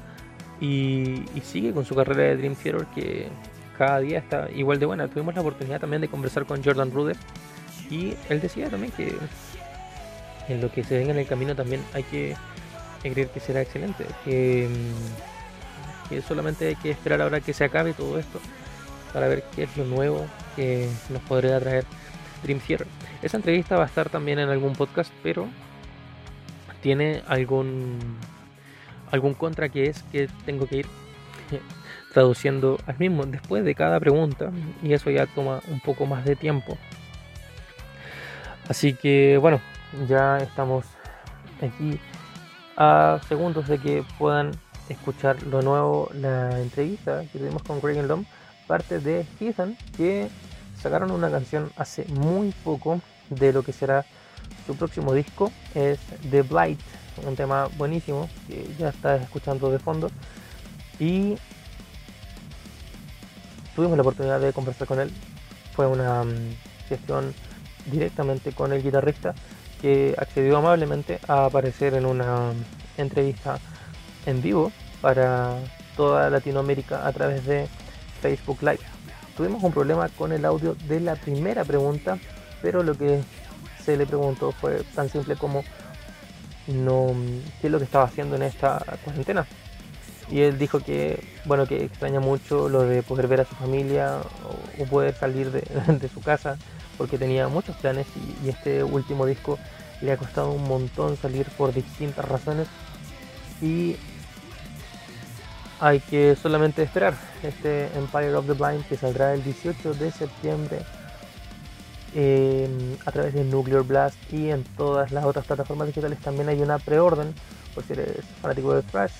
[0.60, 3.28] Y, sigue con su carrera de Dream Theater que
[3.76, 5.08] cada día está igual de buena.
[5.08, 7.16] Tuvimos la oportunidad también de conversar con Jordan Ruder
[7.90, 9.14] y él decía también que
[10.48, 12.34] en lo que se venga en el camino también hay que
[13.02, 14.06] creer que será excelente.
[14.24, 14.68] Que
[16.26, 18.40] solamente hay que esperar ahora que se acabe todo esto
[19.12, 21.84] para ver qué es lo nuevo que nos podría traer
[22.42, 22.86] Dream Theater.
[23.22, 25.48] Esa entrevista va a estar también en algún podcast, pero
[26.80, 27.98] tiene algún
[29.10, 30.86] algún contra que es que tengo que ir
[32.12, 34.50] traduciendo al mismo después de cada pregunta
[34.82, 36.76] y eso ya toma un poco más de tiempo.
[38.68, 39.60] Así que bueno,
[40.08, 40.84] ya estamos
[41.60, 41.98] aquí
[42.76, 44.52] a segundos de que puedan
[44.88, 48.24] escuchar lo nuevo, la entrevista que tuvimos con Greg Lom,
[48.66, 50.28] parte de Ethan, que
[50.80, 53.00] sacaron una canción hace muy poco
[53.30, 54.04] de lo que será
[54.66, 55.50] su próximo disco.
[55.74, 55.98] Es
[56.30, 56.80] The Blight,
[57.26, 60.10] un tema buenísimo que ya estás escuchando de fondo.
[60.98, 61.36] Y
[63.74, 65.10] tuvimos la oportunidad de conversar con él.
[65.74, 66.54] Fue una mm,
[66.88, 67.34] gestión
[67.90, 69.34] directamente con el guitarrista
[69.80, 73.58] que accedió amablemente a aparecer en una mm, entrevista
[74.24, 75.58] en vivo para
[75.96, 77.68] toda Latinoamérica a través de
[78.20, 78.80] Facebook Live
[79.36, 82.18] tuvimos un problema con el audio de la primera pregunta,
[82.62, 83.22] pero lo que
[83.84, 85.62] se le preguntó fue tan simple como
[86.66, 87.14] no
[87.60, 89.46] qué es lo que estaba haciendo en esta cuarentena.
[90.28, 94.18] Y él dijo que bueno que extraña mucho lo de poder ver a su familia
[94.80, 96.56] o, poder salir de, su casa
[96.98, 99.58] porque tenía muchos planes y, y este último disco
[100.00, 102.66] le ha costado un montón salir por distintas razones
[103.62, 103.96] y
[105.80, 110.80] hay que solamente esperar este Empire of the Blind que saldrá el 18 de septiembre
[112.14, 116.60] em, a través de Nuclear Blast y en todas las otras plataformas digitales también hay
[116.60, 117.34] una preorden
[117.74, 119.12] por si eres fanático de Thrash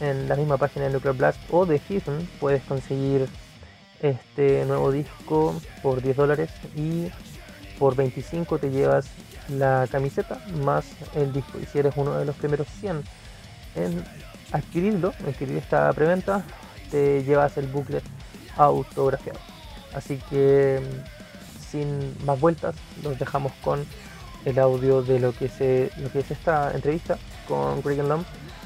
[0.00, 3.28] en la misma página de Nuclear Blast o de Heathen puedes conseguir
[4.00, 7.08] este nuevo disco por 10 dólares y
[7.78, 9.06] por 25 te llevas
[9.48, 10.84] la camiseta más
[11.14, 11.58] el disco.
[11.60, 13.02] Y si eres uno de los primeros 100
[13.76, 14.04] en
[14.52, 16.44] adquirirlo, adquirir esta preventa,
[16.90, 18.04] te llevas el booklet
[18.56, 19.38] autografiado.
[19.94, 20.80] Así que
[21.72, 23.84] sin más vueltas, los dejamos con
[24.44, 28.24] el audio de lo que, es esta entrevista con Greg Lamb,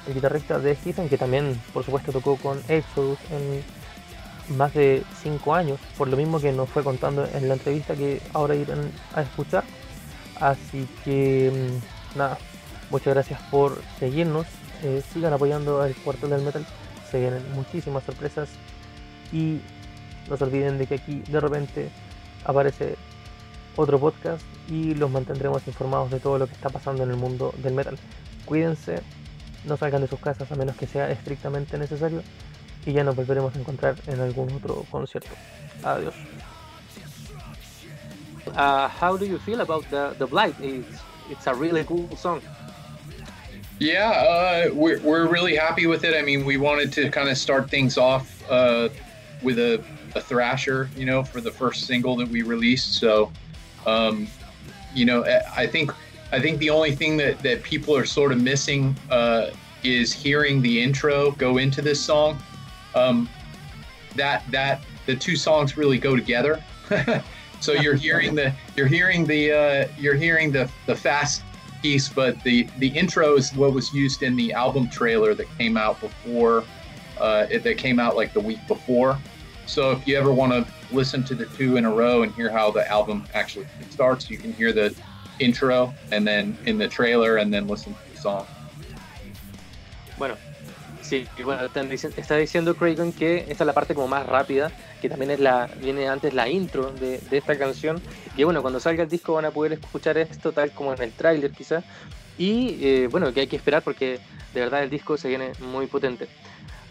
[0.08, 5.54] el guitarrista de Stephen, que también, por supuesto, tocó con Exodus en más de 5
[5.54, 9.22] años, por lo mismo que nos fue contando en la entrevista que ahora irán a
[9.22, 9.64] escuchar.
[10.40, 11.50] Así que,
[12.14, 12.38] mm, nada,
[12.90, 14.46] muchas gracias por seguirnos,
[14.82, 16.66] eh, sigan apoyando al cuarto del metal,
[17.10, 18.48] se vienen muchísimas sorpresas
[19.32, 19.60] y
[20.28, 21.88] no se olviden de que aquí de repente
[22.44, 22.96] aparece
[23.76, 27.54] otro podcast y los mantendremos informados de todo lo que está pasando en el mundo
[27.62, 27.98] del metal.
[28.44, 29.02] Cuídense,
[29.64, 32.22] no salgan de sus casas a menos que sea estrictamente necesario
[32.84, 35.30] y ya nos volveremos a encontrar en algún otro concierto.
[35.82, 36.14] Adiós.
[38.56, 40.54] Uh, how do you feel about the, the Blight?
[40.60, 42.40] It's, it's a really cool song.
[43.78, 46.14] Yeah, uh, we're, we're really happy with it.
[46.14, 48.88] I mean, we wanted to kind of start things off uh,
[49.42, 49.82] with a,
[50.14, 52.94] a thrasher, you know, for the first single that we released.
[52.94, 53.30] So,
[53.86, 54.28] um,
[54.94, 55.92] you know, I think
[56.32, 59.50] I think the only thing that, that people are sort of missing uh,
[59.84, 62.38] is hearing the intro go into this song.
[62.94, 63.28] Um,
[64.16, 66.62] that that the two songs really go together.
[67.60, 71.42] so you're hearing the you're hearing the uh, you're hearing the the fast
[71.86, 75.76] piece, but the the intro is what was used in the album trailer that came
[75.76, 76.64] out before
[77.20, 79.16] uh, that came out like the week before.
[79.66, 82.50] So if you ever want to listen to the two in a row and hear
[82.50, 84.94] how the album actually starts, you can hear the
[85.38, 88.46] intro and then in the trailer and then listen to the song.
[90.18, 90.36] Bueno,
[91.06, 91.68] sí, bueno,
[92.16, 95.68] está diciendo Craig que esta es la parte como más rápida, que también es la
[95.80, 98.02] viene antes la intro de, esta canción.
[98.36, 101.12] Y bueno, cuando salga el disco van a poder escuchar esto tal como en el
[101.12, 101.82] tráiler quizá.
[102.38, 104.18] Y eh, bueno, que hay que esperar porque
[104.52, 106.28] de verdad el disco se viene muy potente.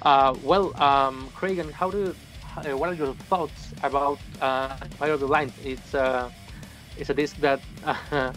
[0.01, 2.15] Uh, well, um, Craig, how do you,
[2.57, 5.51] uh, what are your thoughts about uh, Fire of the Blind?
[5.63, 6.29] It's uh,
[6.97, 7.59] it's a disc that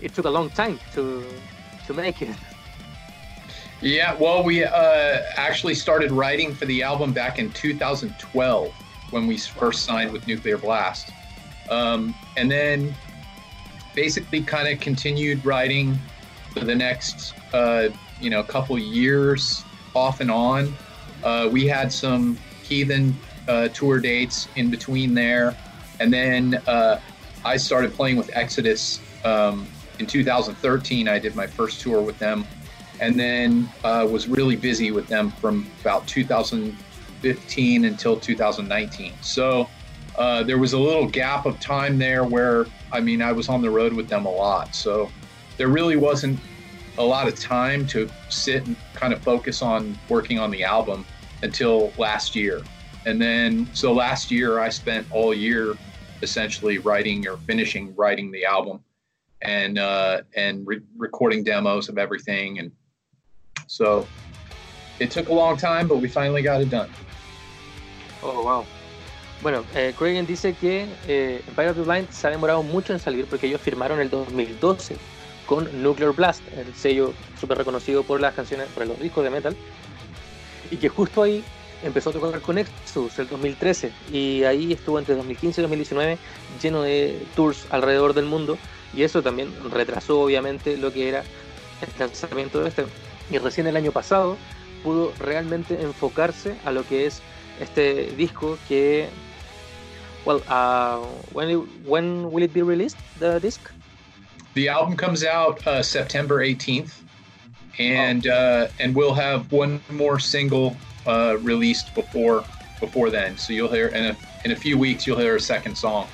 [0.00, 1.22] it took a long time to
[1.86, 2.51] to make it.
[3.82, 8.72] Yeah, well, we uh, actually started writing for the album back in 2012
[9.10, 11.10] when we first signed with Nuclear Blast,
[11.68, 12.94] um, and then
[13.92, 15.98] basically kind of continued writing
[16.52, 17.88] for the next uh,
[18.20, 19.64] you know couple years
[19.94, 20.72] off and on.
[21.24, 23.16] Uh, we had some Heathen
[23.48, 25.56] uh, tour dates in between there,
[25.98, 27.00] and then uh,
[27.44, 29.66] I started playing with Exodus um,
[29.98, 31.08] in 2013.
[31.08, 32.46] I did my first tour with them,
[33.02, 39.14] and then uh, was really busy with them from about 2015 until 2019.
[39.20, 39.68] So
[40.16, 43.60] uh, there was a little gap of time there where I mean I was on
[43.60, 44.72] the road with them a lot.
[44.76, 45.10] So
[45.58, 46.38] there really wasn't
[46.96, 51.04] a lot of time to sit and kind of focus on working on the album
[51.42, 52.62] until last year.
[53.04, 55.74] And then so last year I spent all year
[56.22, 58.78] essentially writing or finishing writing the album
[59.40, 62.70] and uh, and re- recording demos of everything and
[63.66, 64.06] so
[64.98, 66.88] it took a long time but we finally got it done.
[68.22, 68.64] Oh wow.
[69.42, 69.92] Bueno eh,
[70.26, 73.60] dice que eh, Empire of the Blind se ha demorado mucho en salir porque ellos
[73.60, 74.96] firmaron el 2012
[75.46, 79.56] con Nuclear Blast el sello súper reconocido por las canciones por los discos de metal.
[80.70, 81.44] Y que justo ahí
[81.82, 86.18] empezó a tocar con Exodus el 2013 y ahí estuvo entre 2015 y 2019
[86.62, 88.56] lleno de tours alrededor del mundo.
[88.94, 92.84] Y eso también retrasó obviamente lo que era el lanzamiento de este
[93.32, 94.36] y recién el año pasado
[94.82, 97.22] pudo realmente enfocarse a lo que es
[97.60, 99.08] este disco que
[100.24, 103.60] well uh, when, when will it be released the disc
[104.54, 107.02] the album comes out uh, September 18th
[107.78, 108.32] and oh.
[108.32, 110.76] uh, and we'll have one more single
[111.06, 112.44] uh, released before
[112.80, 113.38] before then.
[113.38, 116.06] So you'll hear in a in a few weeks you'll hear a second song.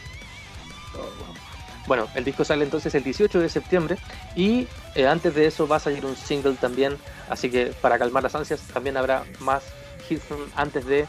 [1.87, 3.97] Bueno, el disco sale entonces el 18 de septiembre
[4.37, 4.67] y
[4.99, 8.35] eh, antes de eso va a salir un single también, así que para calmar las
[8.35, 9.63] ansias también habrá más
[10.09, 10.25] hits
[10.57, 11.07] antes de,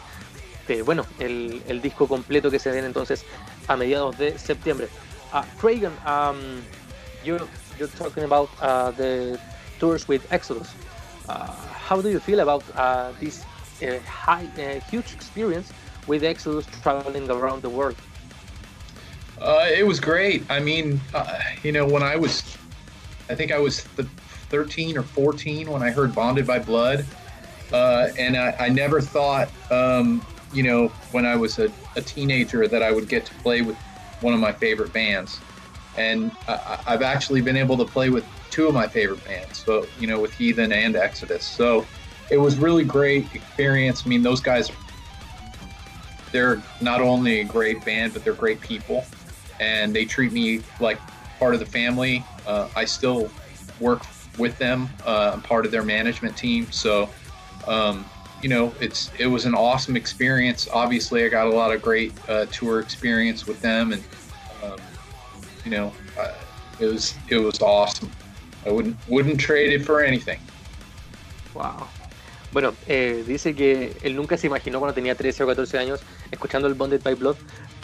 [0.68, 3.26] de bueno, el, disco completo que se den entonces
[3.68, 4.88] a mediados de septiembre.
[5.34, 6.62] Uh, Craig, um,
[7.24, 7.46] you're,
[7.78, 9.40] you're talking about uh, the
[9.80, 10.70] tours with Exodus.
[11.28, 11.52] Uh,
[11.88, 13.44] how do you feel about uh, this
[13.82, 15.72] a high, a huge experience
[16.08, 17.96] with Exodus traveling around the world.
[19.40, 20.44] Uh, it was great.
[20.50, 22.44] I mean, uh, you know, when I was,
[23.30, 24.08] I think I was th-
[24.50, 27.06] 13 or 14 when I heard Bonded by Blood.
[27.72, 32.68] Uh, and I, I, never thought, um, you know, when I was a, a, teenager
[32.68, 33.78] that I would get to play with
[34.22, 35.40] one of my favorite bands.
[35.96, 39.64] and I, I've actually been able to play with two of my favorite bands.
[39.64, 41.46] So you know, with Heathen and Exodus.
[41.46, 41.86] So
[42.32, 44.04] it was really great experience.
[44.06, 44.72] I mean, those guys,
[46.32, 49.06] they're not only a great band, but they're great people,
[49.60, 51.00] and they treat me like
[51.40, 52.24] part of the family.
[52.46, 53.32] Uh, I still
[53.80, 54.04] work
[54.38, 54.90] with them.
[55.06, 57.10] Uh, I'm part of their management team, so
[57.68, 58.06] um,
[58.42, 60.68] you know, it's it was an awesome experience.
[60.72, 64.04] Obviously, I got a lot of great uh, tour experience with them, and
[64.64, 64.80] um,
[65.66, 66.34] you know, uh,
[66.80, 68.12] it was it was awesome.
[68.66, 70.40] I wouldn't wouldn't trade it for anything.
[71.54, 71.88] Wow.
[72.52, 76.00] Bueno, eh, dice que él nunca se imaginó cuando tenía 13 o 14 años,
[76.32, 77.36] escuchando el Bonded by Blood,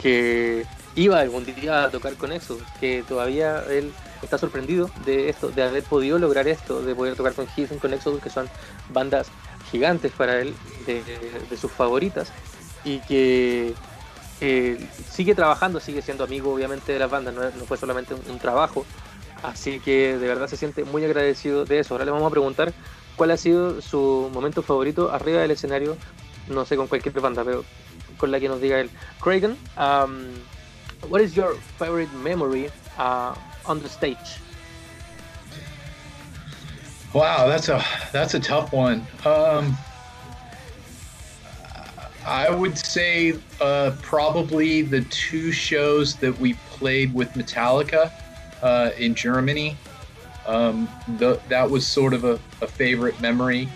[0.01, 3.91] que iba algún día a tocar con eso, que todavía él
[4.21, 7.93] está sorprendido de esto, de haber podido lograr esto, de poder tocar con Heathen, con
[7.93, 8.49] Exodus, que son
[8.89, 9.27] bandas
[9.71, 10.53] gigantes para él,
[10.85, 12.31] de, sus favoritas,
[12.83, 13.73] y que
[15.09, 18.85] sigue trabajando, sigue siendo amigo obviamente de las bandas, no, fue solamente un, trabajo,
[19.43, 21.93] así que de verdad se siente muy agradecido de eso.
[21.93, 22.73] Ahora le vamos a preguntar
[23.15, 25.97] cuál ha sido su momento favorito arriba del escenario,
[26.47, 27.63] no sé con cualquier banda, pero
[28.17, 28.89] con la que nos diga él.
[29.21, 30.33] Cragen, um,
[31.09, 33.35] what is your favorite memory uh,
[33.65, 34.39] on the stage?
[37.13, 39.07] Wow, that's a that's a tough one.
[39.25, 39.77] Um,
[42.25, 48.11] I would say uh, probably the two shows that we played with Metallica
[48.61, 49.77] uh, in Germany.
[50.47, 53.69] Um, the, that was sort of a, a favorite memory.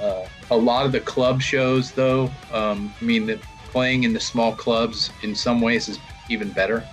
[0.00, 3.38] Uh, a lot of the club shows, though, um, I mean, the,
[3.70, 5.98] playing in the small clubs in some ways is
[6.32, 6.84] even better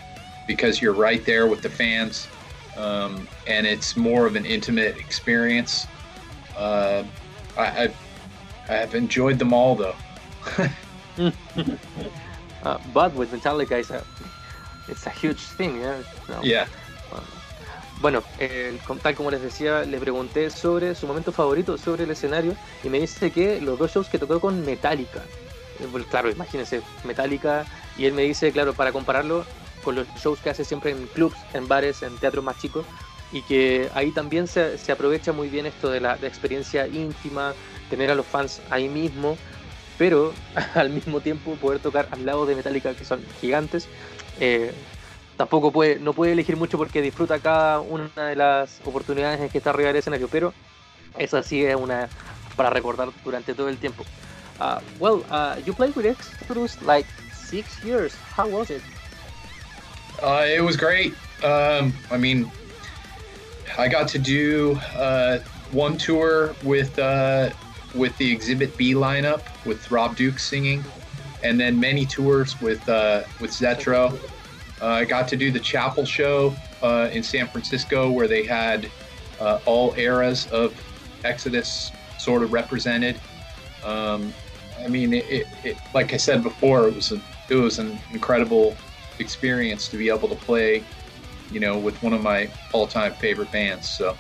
[0.48, 2.28] because you're right there with the fans
[2.78, 5.88] um, and it's more of an intimate experience.
[6.58, 7.04] Uh,
[7.58, 7.98] I, I've,
[8.70, 9.96] I've enjoyed them all though.
[12.64, 14.04] uh, but with Metallica, it's a,
[14.88, 16.02] it's a huge thing, yeah.
[16.28, 16.42] No.
[16.42, 16.68] Yeah.
[18.02, 22.56] Bueno, eh, tal como les decía, le pregunté sobre su momento favorito sobre el escenario
[22.82, 25.22] y me dice que los dos shows que tocó con Metallica.
[25.80, 27.66] Eh, pues, claro, imagínense, Metallica,
[27.98, 29.46] y él me dice, claro, para compararlo,
[29.84, 32.86] con los shows que hace siempre en clubs, en bares, en teatros más chicos,
[33.32, 37.54] y que ahí también se, se aprovecha muy bien esto de la experiencia íntima,
[37.90, 39.38] tener a los fans ahí mismo,
[39.98, 40.34] pero
[40.76, 43.88] al mismo tiempo poder tocar al lado de Metallica, que son gigantes.
[44.40, 44.74] Eh,
[45.38, 49.60] tampoco puede, no puede elegir mucho porque disfruta cada una de las oportunidades en que
[49.60, 50.54] está arriba del escenario, pero
[51.18, 52.10] esa sí es una
[52.56, 54.04] para recordar durante todo el tiempo.
[54.60, 58.16] Uh, well, uh, you played with Exodus like six years.
[58.16, 58.82] How was it?
[60.22, 61.14] Uh, it was great.
[61.44, 62.52] Um, I mean,
[63.78, 65.40] I got to do uh,
[65.72, 67.52] one tour with uh,
[67.96, 70.84] with the Exhibit B lineup with Rob Duke singing,
[71.42, 74.20] and then many tours with uh, with Zetro.
[74.82, 76.54] I got to do the Chapel show
[76.84, 78.90] in San Francisco where they had
[79.66, 80.74] all eras of
[81.24, 83.20] Exodus sort of represented.
[83.86, 84.34] Um,
[84.84, 88.76] I mean, it, it, like I said before, it was a, it was an incredible
[89.20, 90.84] experience to be able to play,
[91.52, 93.88] you know, with one of my all-time favorite bands.
[93.88, 94.16] So.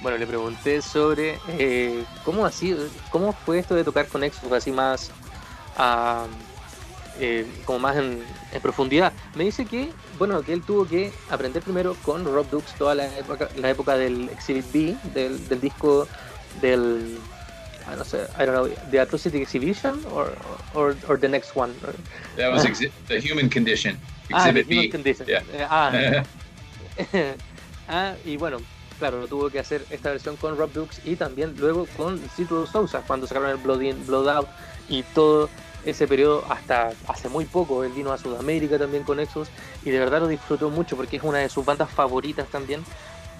[0.00, 2.76] Bueno, le pregunté sobre eh, cómo así,
[3.10, 5.10] cómo fue esto de tocar con Exodus así más,
[5.76, 6.28] uh,
[7.18, 8.22] eh, como más en,
[8.52, 9.12] en, profundidad.
[9.34, 13.06] Me dice que, bueno, que él tuvo que aprender primero con Rob Dukes toda la
[13.18, 16.06] época, la época del Exhibit B, del, del disco
[16.60, 17.18] del
[17.88, 20.32] I don't know, I don't know, the Atrocity Exhibition or
[20.74, 21.74] or, or the next one.
[22.36, 22.64] That was
[23.08, 23.98] the Human Condition.
[24.28, 25.26] Exhibit ah, the Human Condition.
[25.26, 25.42] Yeah.
[25.54, 26.24] Eh, ah.
[27.88, 28.58] ah, y bueno,
[28.98, 33.02] claro, tuvo que hacer esta versión con Rob Dukes y también luego con Citro Sousa
[33.06, 34.48] cuando sacaron el Blood In, Blood Out
[34.88, 35.48] y todo
[35.84, 37.84] ese periodo hasta hace muy poco.
[37.84, 39.48] Él vino a Sudamérica también con Exos
[39.84, 42.82] y de verdad lo disfrutó mucho porque es una de sus bandas favoritas también.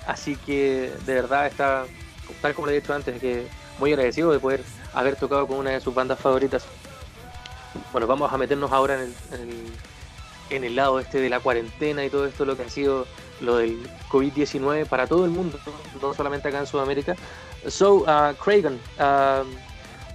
[0.06, 1.84] Así que de verdad está,
[2.40, 3.46] tal como le he dicho antes, que
[3.78, 4.62] muy agradecido de poder
[4.94, 6.64] haber tocado con una de sus bandas favoritas.
[7.92, 9.72] Bueno, vamos a meternos ahora en el,
[10.50, 13.06] en el, lado este de la cuarentena y todo esto, lo que ha sido
[13.40, 15.58] lo del COVID-19 para todo el mundo,
[16.02, 17.14] no solamente acá en Sudamérica.
[17.68, 19.54] So, uh, Cragen, um,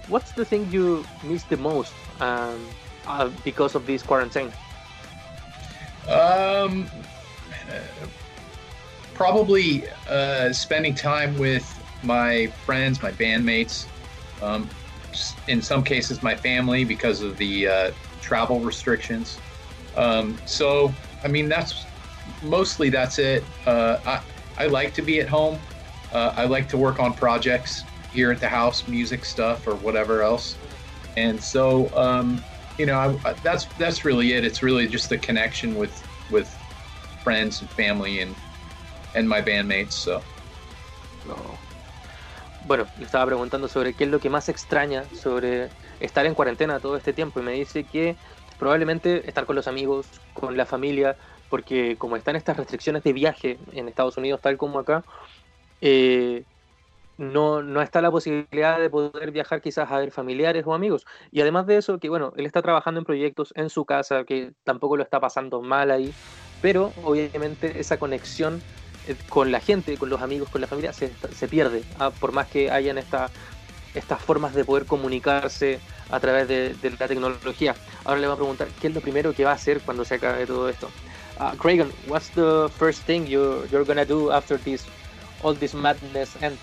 [0.08, 2.58] what's the thing you miss the most um,
[3.06, 4.50] uh, because of this quarantine?
[6.08, 6.86] Um,
[9.14, 11.64] probably uh, spending time with
[12.04, 13.86] my friends, my bandmates,
[14.42, 14.68] um,
[15.48, 19.38] in some cases my family because of the uh, travel restrictions.
[19.96, 20.92] Um, so,
[21.22, 21.86] I mean, that's
[22.42, 23.44] mostly that's it.
[23.66, 24.20] Uh, I,
[24.58, 25.58] I like to be at home.
[26.12, 30.22] Uh, I like to work on projects here at the house, music stuff or whatever
[30.22, 30.56] else.
[31.16, 32.42] And so, um,
[32.78, 34.44] you know, I, I, that's that's really it.
[34.44, 36.48] It's really just the connection with with
[37.22, 38.34] friends and family and
[39.14, 39.92] and my bandmates.
[39.92, 40.22] So.
[41.26, 41.58] No.
[42.66, 46.80] Bueno, le estaba preguntando sobre qué es lo que más extraña sobre estar en cuarentena
[46.80, 48.18] todo este tiempo y me dice que
[48.56, 53.58] probablemente estar con los amigos, con la familia, porque como están estas restricciones de viaje
[53.72, 55.04] en Estados Unidos tal como acá,
[55.80, 56.46] eh,
[57.18, 61.04] no, no está la posibilidad de poder viajar quizás a ver familiares o amigos.
[61.30, 64.52] Y además de eso, que bueno, él está trabajando en proyectos en su casa, que
[64.64, 66.16] tampoco lo está pasando mal ahí,
[66.60, 68.64] pero obviamente esa conexión
[69.28, 72.46] con la gente, con los amigos, con la familia, se, se pierde, ah, por más
[72.48, 73.30] que hayan esta,
[73.94, 75.80] estas formas de poder comunicarse
[76.10, 77.74] a través de, de, la tecnología.
[78.04, 80.16] Ahora le voy a preguntar qué es lo primero que va a hacer cuando se
[80.16, 80.90] acabe todo esto.
[81.38, 84.86] Uh, Craig, what's the first thing you, you're gonna do after this,
[85.42, 86.60] all this madness ends?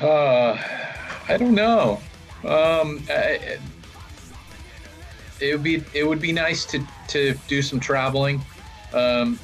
[0.00, 0.56] Uh,
[1.28, 2.00] I don't know.
[2.44, 3.58] Um, I,
[5.40, 8.40] it would be it would be nice to to do some traveling.
[8.92, 9.38] Um,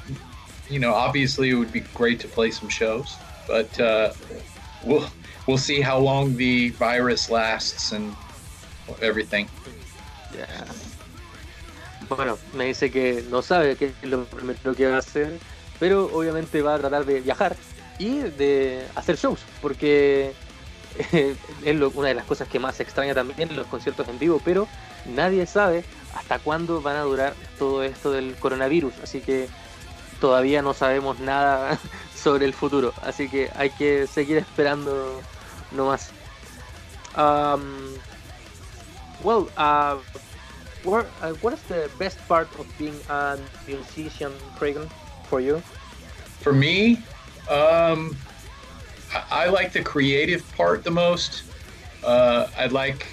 [0.71, 4.13] you know, obviously it would be great to play some shows, but uh,
[4.85, 5.07] we'll
[5.47, 8.15] we'll see how long the virus lasts and
[9.01, 9.49] everything.
[10.37, 10.65] Yeah.
[12.09, 15.39] Bueno, me dice que no sabe qué es lo primero que va a hacer,
[15.81, 17.57] pero obviamente va a tratar de viajar
[17.99, 20.33] y de hacer shows, porque
[21.11, 24.69] es lo, una de las cosas que más extraña también los conciertos en vivo, pero
[25.07, 25.85] nadie sabe
[26.15, 29.49] hasta cuándo van a durar todo esto del coronavirus, así que
[30.21, 31.79] todavía no sabemos nada
[32.15, 35.21] sobre el futuro, así que hay que seguir esperando
[35.73, 36.11] nomás.
[37.17, 37.95] Um,
[39.23, 39.99] well, uh,
[40.83, 44.77] what, uh, what is the best part of being a musician, Craig,
[45.29, 45.63] for you?
[46.41, 46.99] For me,
[47.49, 48.17] um,
[49.31, 51.45] I like the creative part the most.
[52.03, 53.07] Uh, I like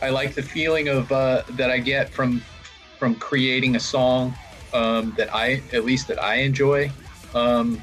[0.00, 2.42] I like the feeling of uh, that I get from
[2.98, 4.34] from creating a song
[4.72, 6.90] um, that I at least that I enjoy.
[7.34, 7.82] Um,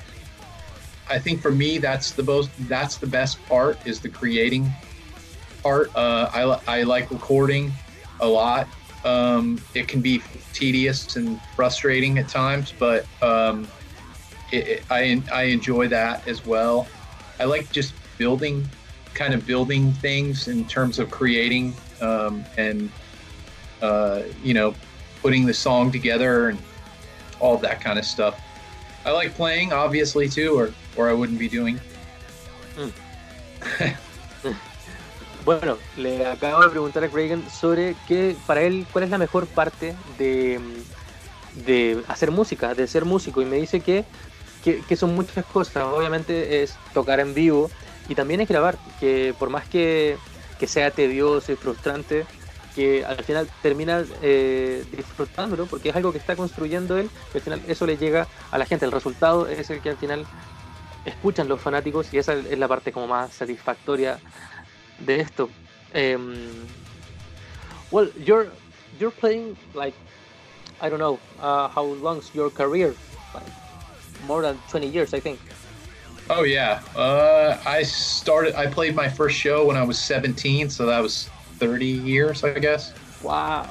[1.10, 4.72] I think for me that's the most that's the best part is the creating
[5.62, 5.96] part.
[5.96, 7.72] Uh, I I like recording
[8.20, 8.68] a lot.
[9.04, 10.22] Um, it can be
[10.54, 13.68] tedious and frustrating at times, but um,
[14.52, 16.88] it, it, I I enjoy that as well.
[17.40, 18.68] I like just building,
[19.14, 22.90] kind of building things in terms of creating um, and
[23.82, 24.74] uh, you know
[25.22, 26.60] putting the song together and
[27.44, 28.36] all that kind of stuff.
[29.06, 31.80] I like playing, obviously too, or or I wouldn't be doing.
[32.78, 32.92] Mm.
[35.46, 39.46] bueno, le acabo de preguntar a Reagan sobre qué para él cuál es la mejor
[39.48, 40.60] parte de,
[41.66, 44.06] de hacer música, de ser músico y me dice que
[44.64, 45.84] que, son muchas cosas.
[45.84, 47.70] Obviamente es tocar en vivo
[48.08, 50.18] y también es grabar, que por más que,
[50.66, 52.26] sea tedioso y frustrante,
[52.76, 57.44] que al final termina eh, disfrutándolo porque es algo que está construyendo él, y al
[57.44, 58.86] final eso le llega a la gente.
[58.86, 60.26] El resultado es el que al final
[61.06, 64.20] escuchan los fanáticos y esa es la parte como más satisfactoria
[65.00, 65.50] de esto.
[65.94, 66.36] Um,
[67.92, 68.50] well, you're
[69.00, 69.96] you're playing like
[70.82, 72.94] I don't know uh, how long's your career.
[74.28, 75.40] more than 20 years, I think.
[76.30, 78.56] Oh yeah, uh, I started.
[78.56, 81.30] I played my first show when I was 17, so that was
[81.60, 82.94] 30 years, I guess.
[83.22, 83.70] Wow.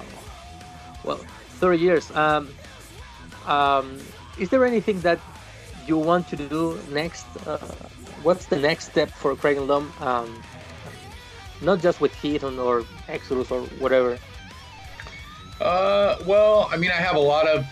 [1.05, 1.19] Well,
[1.61, 2.11] 30 years.
[2.13, 2.49] Um,
[3.47, 3.99] um,
[4.39, 5.21] is there anything that
[5.87, 7.27] you want to do next?
[7.47, 7.59] Uh,
[8.23, 9.93] what's the next step for Craig and Lum?
[10.01, 10.43] Um,
[11.61, 14.19] not just with Heathen or Exodus or whatever.
[15.61, 17.65] Uh, well, I mean, I have a lot of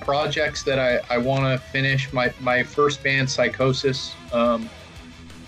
[0.00, 2.12] projects that I, I want to finish.
[2.12, 4.70] My, my first band, Psychosis, um,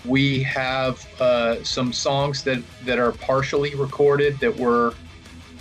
[0.05, 4.93] we have uh, some songs that, that are partially recorded that were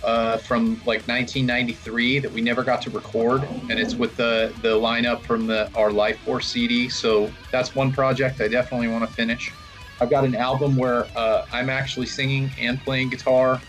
[0.04, 4.68] uh, from like 1993 that we never got to record, and it's with the the
[4.68, 6.88] lineup from the our Life Force CD.
[6.88, 9.52] So that's one project I definitely want to finish.
[10.00, 13.60] I've got an album where uh, I'm actually singing and playing guitar.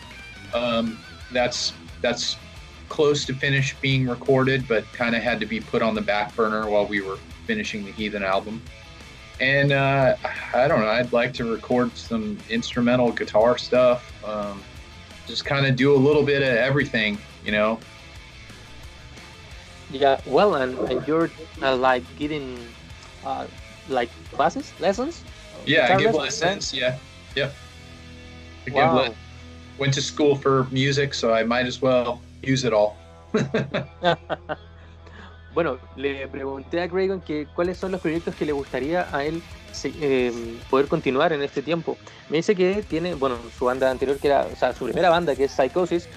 [0.53, 0.99] Um,
[1.31, 2.37] that's that's
[2.89, 6.35] close to finish being recorded, but kind of had to be put on the back
[6.35, 8.61] burner while we were finishing the Heathen album.
[9.39, 10.17] And uh,
[10.53, 14.61] I don't know, I'd like to record some instrumental guitar stuff, um,
[15.27, 17.79] just kind of do a little bit of everything, you know.
[19.91, 21.31] Yeah, well, and, and you're
[21.61, 22.59] uh, like getting
[23.25, 23.47] uh,
[23.87, 25.23] like classes, lessons.
[25.65, 26.41] Yeah, I give lessons.
[26.41, 26.73] lessons.
[26.73, 26.97] Yeah,
[27.35, 27.55] yep.
[28.67, 29.15] I wow.
[29.77, 32.97] Went to school for music, so I might as well use it all.
[35.59, 39.43] bueno, le pregunté a Craig que cuáles son los proyectos que le gustaría a él
[39.83, 40.31] eh,
[40.69, 41.97] poder continuar en este tiempo.
[42.29, 45.35] Me dice que tiene, bueno, su banda anterior, que era, o sea, su primera banda,
[45.35, 46.07] que es Psychosis,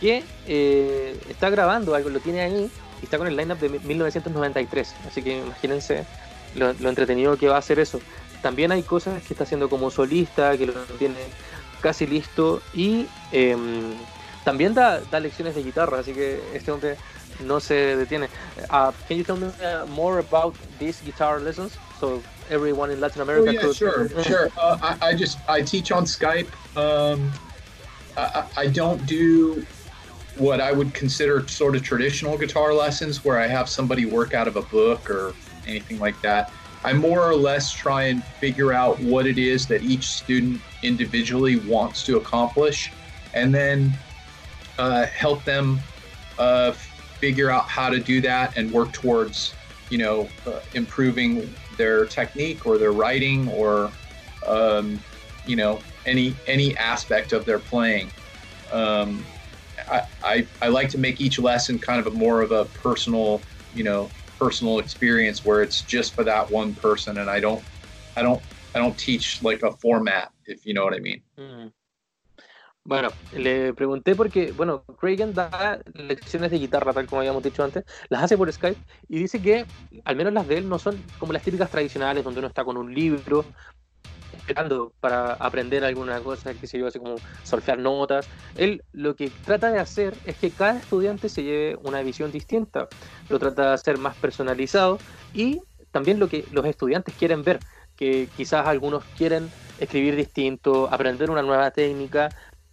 [0.00, 2.68] que eh, está grabando algo, lo tiene ahí,
[3.04, 4.96] está con el lineup de 1993.
[5.06, 6.04] Así que imagínense
[6.56, 8.00] lo, entretenido que va a ser eso.
[8.42, 11.20] También hay cosas que está haciendo como solista, que lo tiene
[11.80, 12.60] casi listo.
[12.74, 13.94] Y em,
[14.42, 16.96] también da, da, lecciones de guitarra, así que este hombre
[17.40, 18.28] no se detiene.
[18.70, 21.76] Uh, can you tell me uh, more about these guitar lessons?
[22.00, 23.48] So everyone in Latin America.
[23.48, 23.76] Oh, yeah, could...
[23.76, 24.48] sure, sure.
[24.58, 26.48] Uh, I, I, just I teach on Skype.
[26.76, 27.32] Um,
[28.16, 29.66] I, I don't do
[30.36, 34.48] what I would consider sort of traditional guitar lessons where I have somebody work out
[34.48, 35.34] of a book or
[35.66, 36.52] anything like that.
[36.84, 41.56] I more or less try and figure out what it is that each student individually
[41.56, 42.92] wants to accomplish
[43.34, 43.92] and then
[44.78, 45.80] uh, help them
[46.38, 46.72] uh,
[47.20, 49.54] figure out how to do that and work towards,
[49.90, 53.92] you know, uh, improving their technique or their writing or,
[54.46, 55.02] um,
[55.46, 58.10] you know, any any aspect of their playing.
[58.72, 59.24] Um,
[59.90, 63.42] I, I, I like to make each lesson kind of a more of a personal,
[63.74, 67.64] you know, personal experience where it's just for that one person, and I don't,
[68.16, 68.42] I don't,
[68.74, 71.22] I don't teach like a format, if you know what I mean.
[71.38, 71.72] Mm.
[72.86, 77.84] Bueno, le pregunté porque, bueno, Cragen da lecciones de guitarra, tal como habíamos dicho antes,
[78.08, 79.66] las hace por Skype y dice que,
[80.04, 82.76] al menos las de él, no son como las típicas tradicionales donde uno está con
[82.76, 83.44] un libro
[84.36, 88.28] esperando para aprender alguna cosa, que se yo, así como solfear notas.
[88.54, 92.86] Él lo que trata de hacer es que cada estudiante se lleve una visión distinta,
[93.28, 94.98] lo trata de hacer más personalizado
[95.34, 95.60] y
[95.90, 97.58] también lo que los estudiantes quieren ver,
[97.96, 102.28] que quizás algunos quieren escribir distinto, aprender una nueva técnica,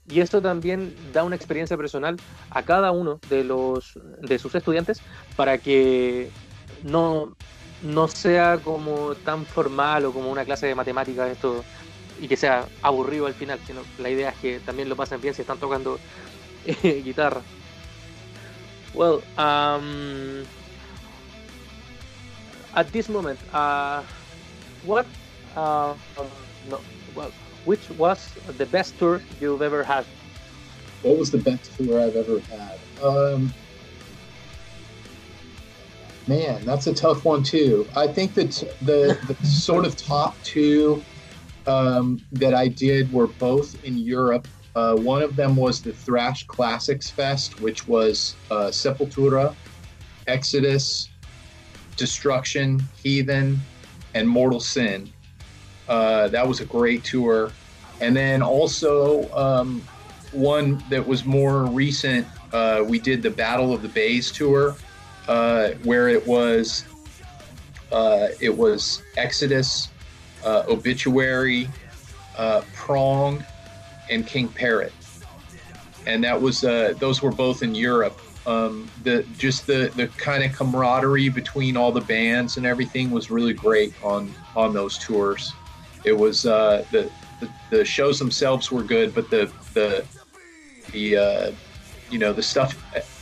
[0.09, 2.17] y esto también da una experiencia personal
[2.49, 5.01] a cada uno de los de sus estudiantes
[5.35, 6.29] para que
[6.83, 7.35] no
[7.81, 11.63] no sea como tan formal o como una clase de matemáticas esto
[12.19, 15.33] y que sea aburrido al final, sino la idea es que también lo pasen bien
[15.33, 15.99] si están tocando
[16.65, 17.41] eh, guitarra.
[18.93, 20.43] Well, um,
[22.75, 24.03] at this moment, uh,
[24.85, 25.05] what,
[25.55, 25.95] uh,
[26.69, 26.79] no,
[27.15, 27.31] well,
[27.65, 30.05] which was the best tour you've ever had?
[31.01, 32.79] What was the best tour I've ever had?
[33.03, 33.53] Um,
[36.25, 37.85] Man, that's a tough one too.
[37.95, 38.51] I think that
[38.81, 41.03] the, the sort of top two
[41.67, 44.47] um, that I did were both in Europe.
[44.75, 49.53] Uh, one of them was the Thrash Classics Fest, which was uh, Sepultura,
[50.27, 51.09] Exodus,
[51.97, 53.59] Destruction, Heathen,
[54.15, 55.11] and Mortal Sin.
[55.87, 57.51] Uh, that was a great tour.
[58.01, 59.81] And then also um,
[60.31, 64.75] one that was more recent, uh, we did the Battle of the Bays tour
[65.27, 66.85] uh, where it was
[67.91, 69.89] uh, it was Exodus,
[70.43, 71.69] uh, Obituary,
[72.37, 73.43] uh, Prong,
[74.09, 74.91] and King Parrot,
[76.07, 78.19] and that was those were both in Europe.
[78.45, 83.31] Um, the just the the kind of camaraderie between all the bands and everything was
[83.31, 85.53] really great on on those tours.
[86.03, 90.05] It was uh, the, the the shows themselves were good, but the the
[90.91, 91.53] the
[92.09, 92.75] you know the stuff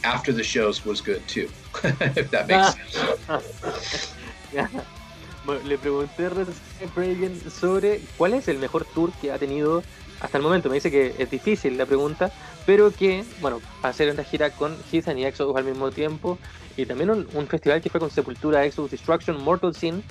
[0.04, 1.50] after the shows was good too.
[1.84, 4.16] if that makes sense.
[5.66, 9.84] le pregunté a sobre cuál es el mejor tour que ha tenido
[10.20, 10.70] hasta el momento.
[10.70, 12.32] Me dice que es difícil la pregunta,
[12.66, 16.38] pero que, bueno, hacer una gira con Heathen y Exodus al mismo tiempo,
[16.78, 20.04] y también un, un, festival que fue con Sepultura, Exodus, Destruction, Mortal Sin,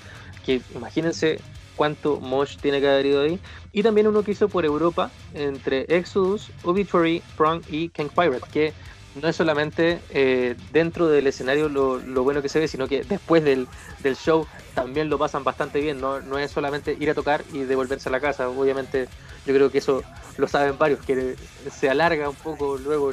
[0.45, 1.41] que imagínense
[1.81, 3.41] cuánto Mosh tiene que haber ido ahí,
[3.73, 8.75] y también uno que hizo por Europa entre Exodus, Obituary, Prong y King Pirate, que
[9.15, 13.43] no es solamente eh, dentro del escenario lo, bueno que se ve, sino que después
[13.45, 13.67] del,
[14.15, 16.03] show también lo pasan bastante bien.
[16.03, 18.51] No, no, es solamente ir a tocar y devolverse a la casa.
[18.51, 19.09] Obviamente,
[19.47, 20.03] yo creo que eso
[20.37, 21.35] lo saben varios, que
[21.73, 23.11] se alarga un poco luego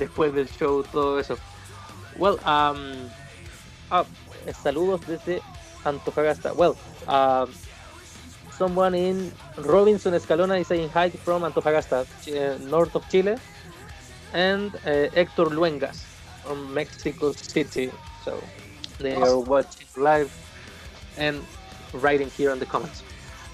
[0.00, 1.38] después del show, todo eso.
[2.16, 3.08] Well, um,
[3.88, 4.04] ah,
[4.64, 5.40] saludos desde
[5.84, 6.52] Antofagasta.
[6.54, 6.74] Well,
[7.08, 7.52] um,
[8.50, 13.36] someone in Robinson Escalona is saying hi from Antofagasta, eh, north of Chile.
[14.32, 16.04] and uh, Hector Luengas
[16.42, 17.90] from Mexico City.
[18.24, 18.42] So
[18.98, 20.32] they are watching live
[21.16, 21.42] and
[21.92, 23.02] writing here in the comments.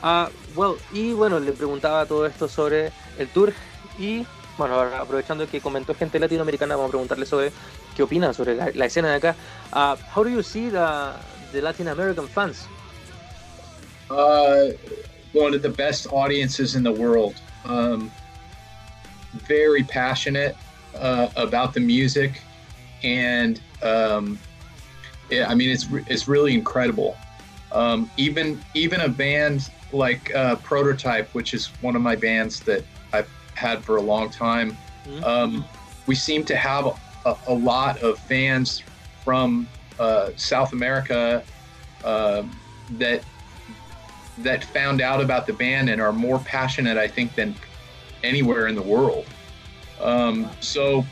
[0.02, 3.52] Uh, well, y bueno, le preguntaba todo esto sobre el tour
[3.98, 4.24] y
[4.56, 7.52] bueno, aprovechando que comentó gente latinoamericana, vamos a preguntarle sobre
[7.96, 9.36] qué opinan sobre la, la escena de acá.
[9.72, 11.12] Uh, how do you see the,
[11.52, 12.68] the Latin American fans?
[14.10, 14.70] Uh,
[15.32, 17.34] one of the best audiences in the world.
[17.64, 18.10] Um,
[19.46, 20.56] very passionate,
[20.98, 22.40] uh, about the music,
[23.02, 24.38] and um,
[25.30, 27.16] yeah, I mean it's it's really incredible.
[27.72, 32.84] Um, even even a band like uh, Prototype, which is one of my bands that
[33.12, 35.24] I've had for a long time, mm-hmm.
[35.24, 35.64] um,
[36.06, 36.86] we seem to have
[37.24, 38.82] a, a, lot of fans
[39.24, 39.66] from
[39.98, 41.42] uh, South America
[42.04, 42.42] uh,
[42.92, 43.22] that
[44.42, 47.54] that found out about the band and are more passionate, I think, than
[48.22, 49.26] anywhere in the world.
[50.00, 51.04] Um, so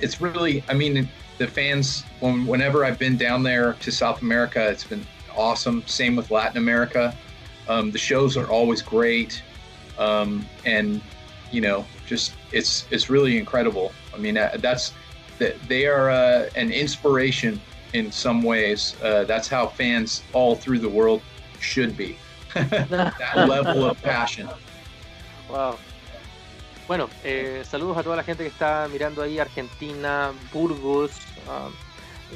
[0.00, 1.08] it's really, I mean,
[1.38, 2.04] the fans.
[2.20, 5.06] When, whenever I've been down there to South America, it's been
[5.36, 5.82] awesome.
[5.86, 7.16] Same with Latin America.
[7.68, 9.42] Um, the shows are always great,
[9.98, 11.00] um, and
[11.50, 13.92] you know, just it's it's really incredible.
[14.14, 14.92] I mean, uh, that's
[15.38, 17.60] that they are uh, an inspiration
[17.92, 18.96] in some ways.
[19.02, 21.22] Uh, that's how fans all through the world
[21.60, 22.16] should be.
[22.70, 24.48] that level of passion.
[25.48, 25.76] Wow.
[26.88, 31.12] Bueno, eh, saludos a toda la gente que está mirando ahí, Argentina, Burgos,
[31.46, 31.72] um,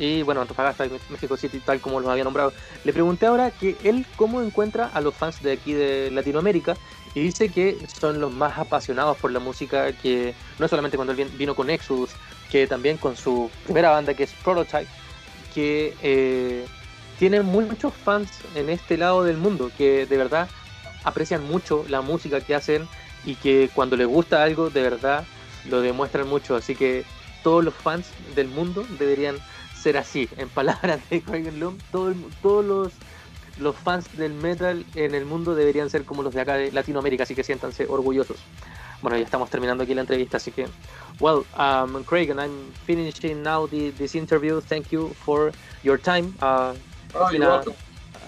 [0.01, 2.53] y bueno, Antofagasta, México City, tal como los había nombrado.
[2.85, 6.77] Le pregunté ahora que él cómo encuentra a los fans de aquí de Latinoamérica
[7.15, 11.25] y dice que son los más apasionados por la música, que no solamente cuando él
[11.37, 12.11] vino con Exodus,
[12.51, 14.89] que también con su primera banda que es Prototype,
[15.55, 16.67] que eh,
[17.19, 20.49] tienen muchos fans en este lado del mundo, que de verdad
[21.05, 22.89] aprecian mucho la música que hacen
[23.25, 25.25] y que cuando les gusta algo de verdad
[25.69, 27.05] lo demuestran mucho, así que
[27.43, 29.37] todos los fans del mundo deberían
[29.81, 32.93] ser así, en palabras de Craig Loom, todos los
[33.59, 37.23] los fans del metal en el mundo deberían ser como los de acá de Latinoamérica,
[37.23, 38.37] así que siéntanse orgullosos.
[39.03, 40.67] Bueno, ya estamos terminando aquí la entrevista, así que,
[41.21, 44.61] well, um, Craig, and I'm finishing now the, this interview.
[44.61, 45.53] Thank you for
[45.83, 46.35] your time.
[46.41, 46.75] Uh,
[47.19, 47.45] oh, you're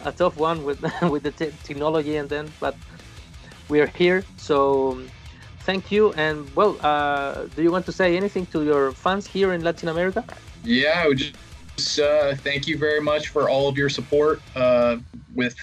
[0.05, 0.80] a, a tough one with
[1.12, 2.76] with the technology and then, but
[3.68, 5.01] we are here, so
[5.61, 6.12] thank you.
[6.14, 9.89] And well, uh, do you want to say anything to your fans here in Latin
[9.89, 10.24] America?
[10.64, 14.97] Yeah, I would just uh, thank you very much for all of your support uh,
[15.34, 15.57] with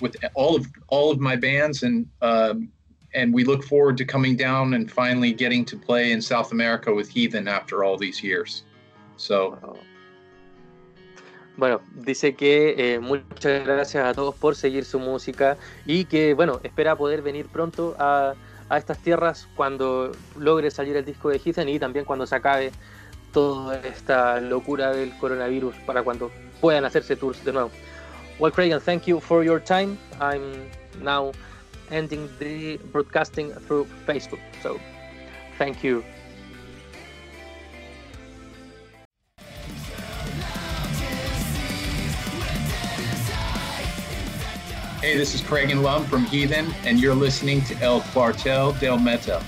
[0.00, 2.68] with all of all of my bands, and um,
[3.14, 6.92] and we look forward to coming down and finally getting to play in South America
[6.92, 8.64] with Heathen after all these years.
[9.16, 9.58] So.
[11.56, 16.60] Bueno, dice que eh, muchas gracias a todos por seguir su música y que, bueno,
[16.62, 18.34] espera poder venir pronto a,
[18.70, 22.72] a estas tierras cuando logre salir el disco de Heathen y también cuando se acabe
[23.32, 26.30] toda esta locura del coronavirus para cuando
[26.60, 27.70] puedan hacerse tours de nuevo.
[28.38, 29.98] Well, Craig, thank you for your time.
[30.20, 30.70] I'm
[31.02, 31.32] now
[31.90, 34.40] ending the broadcasting through Facebook.
[34.62, 34.78] So,
[35.58, 36.02] thank you.
[45.02, 49.00] Hey, this is Craig and Lum from Heathen, and you're listening to El Cuartel del
[49.00, 49.42] Metal.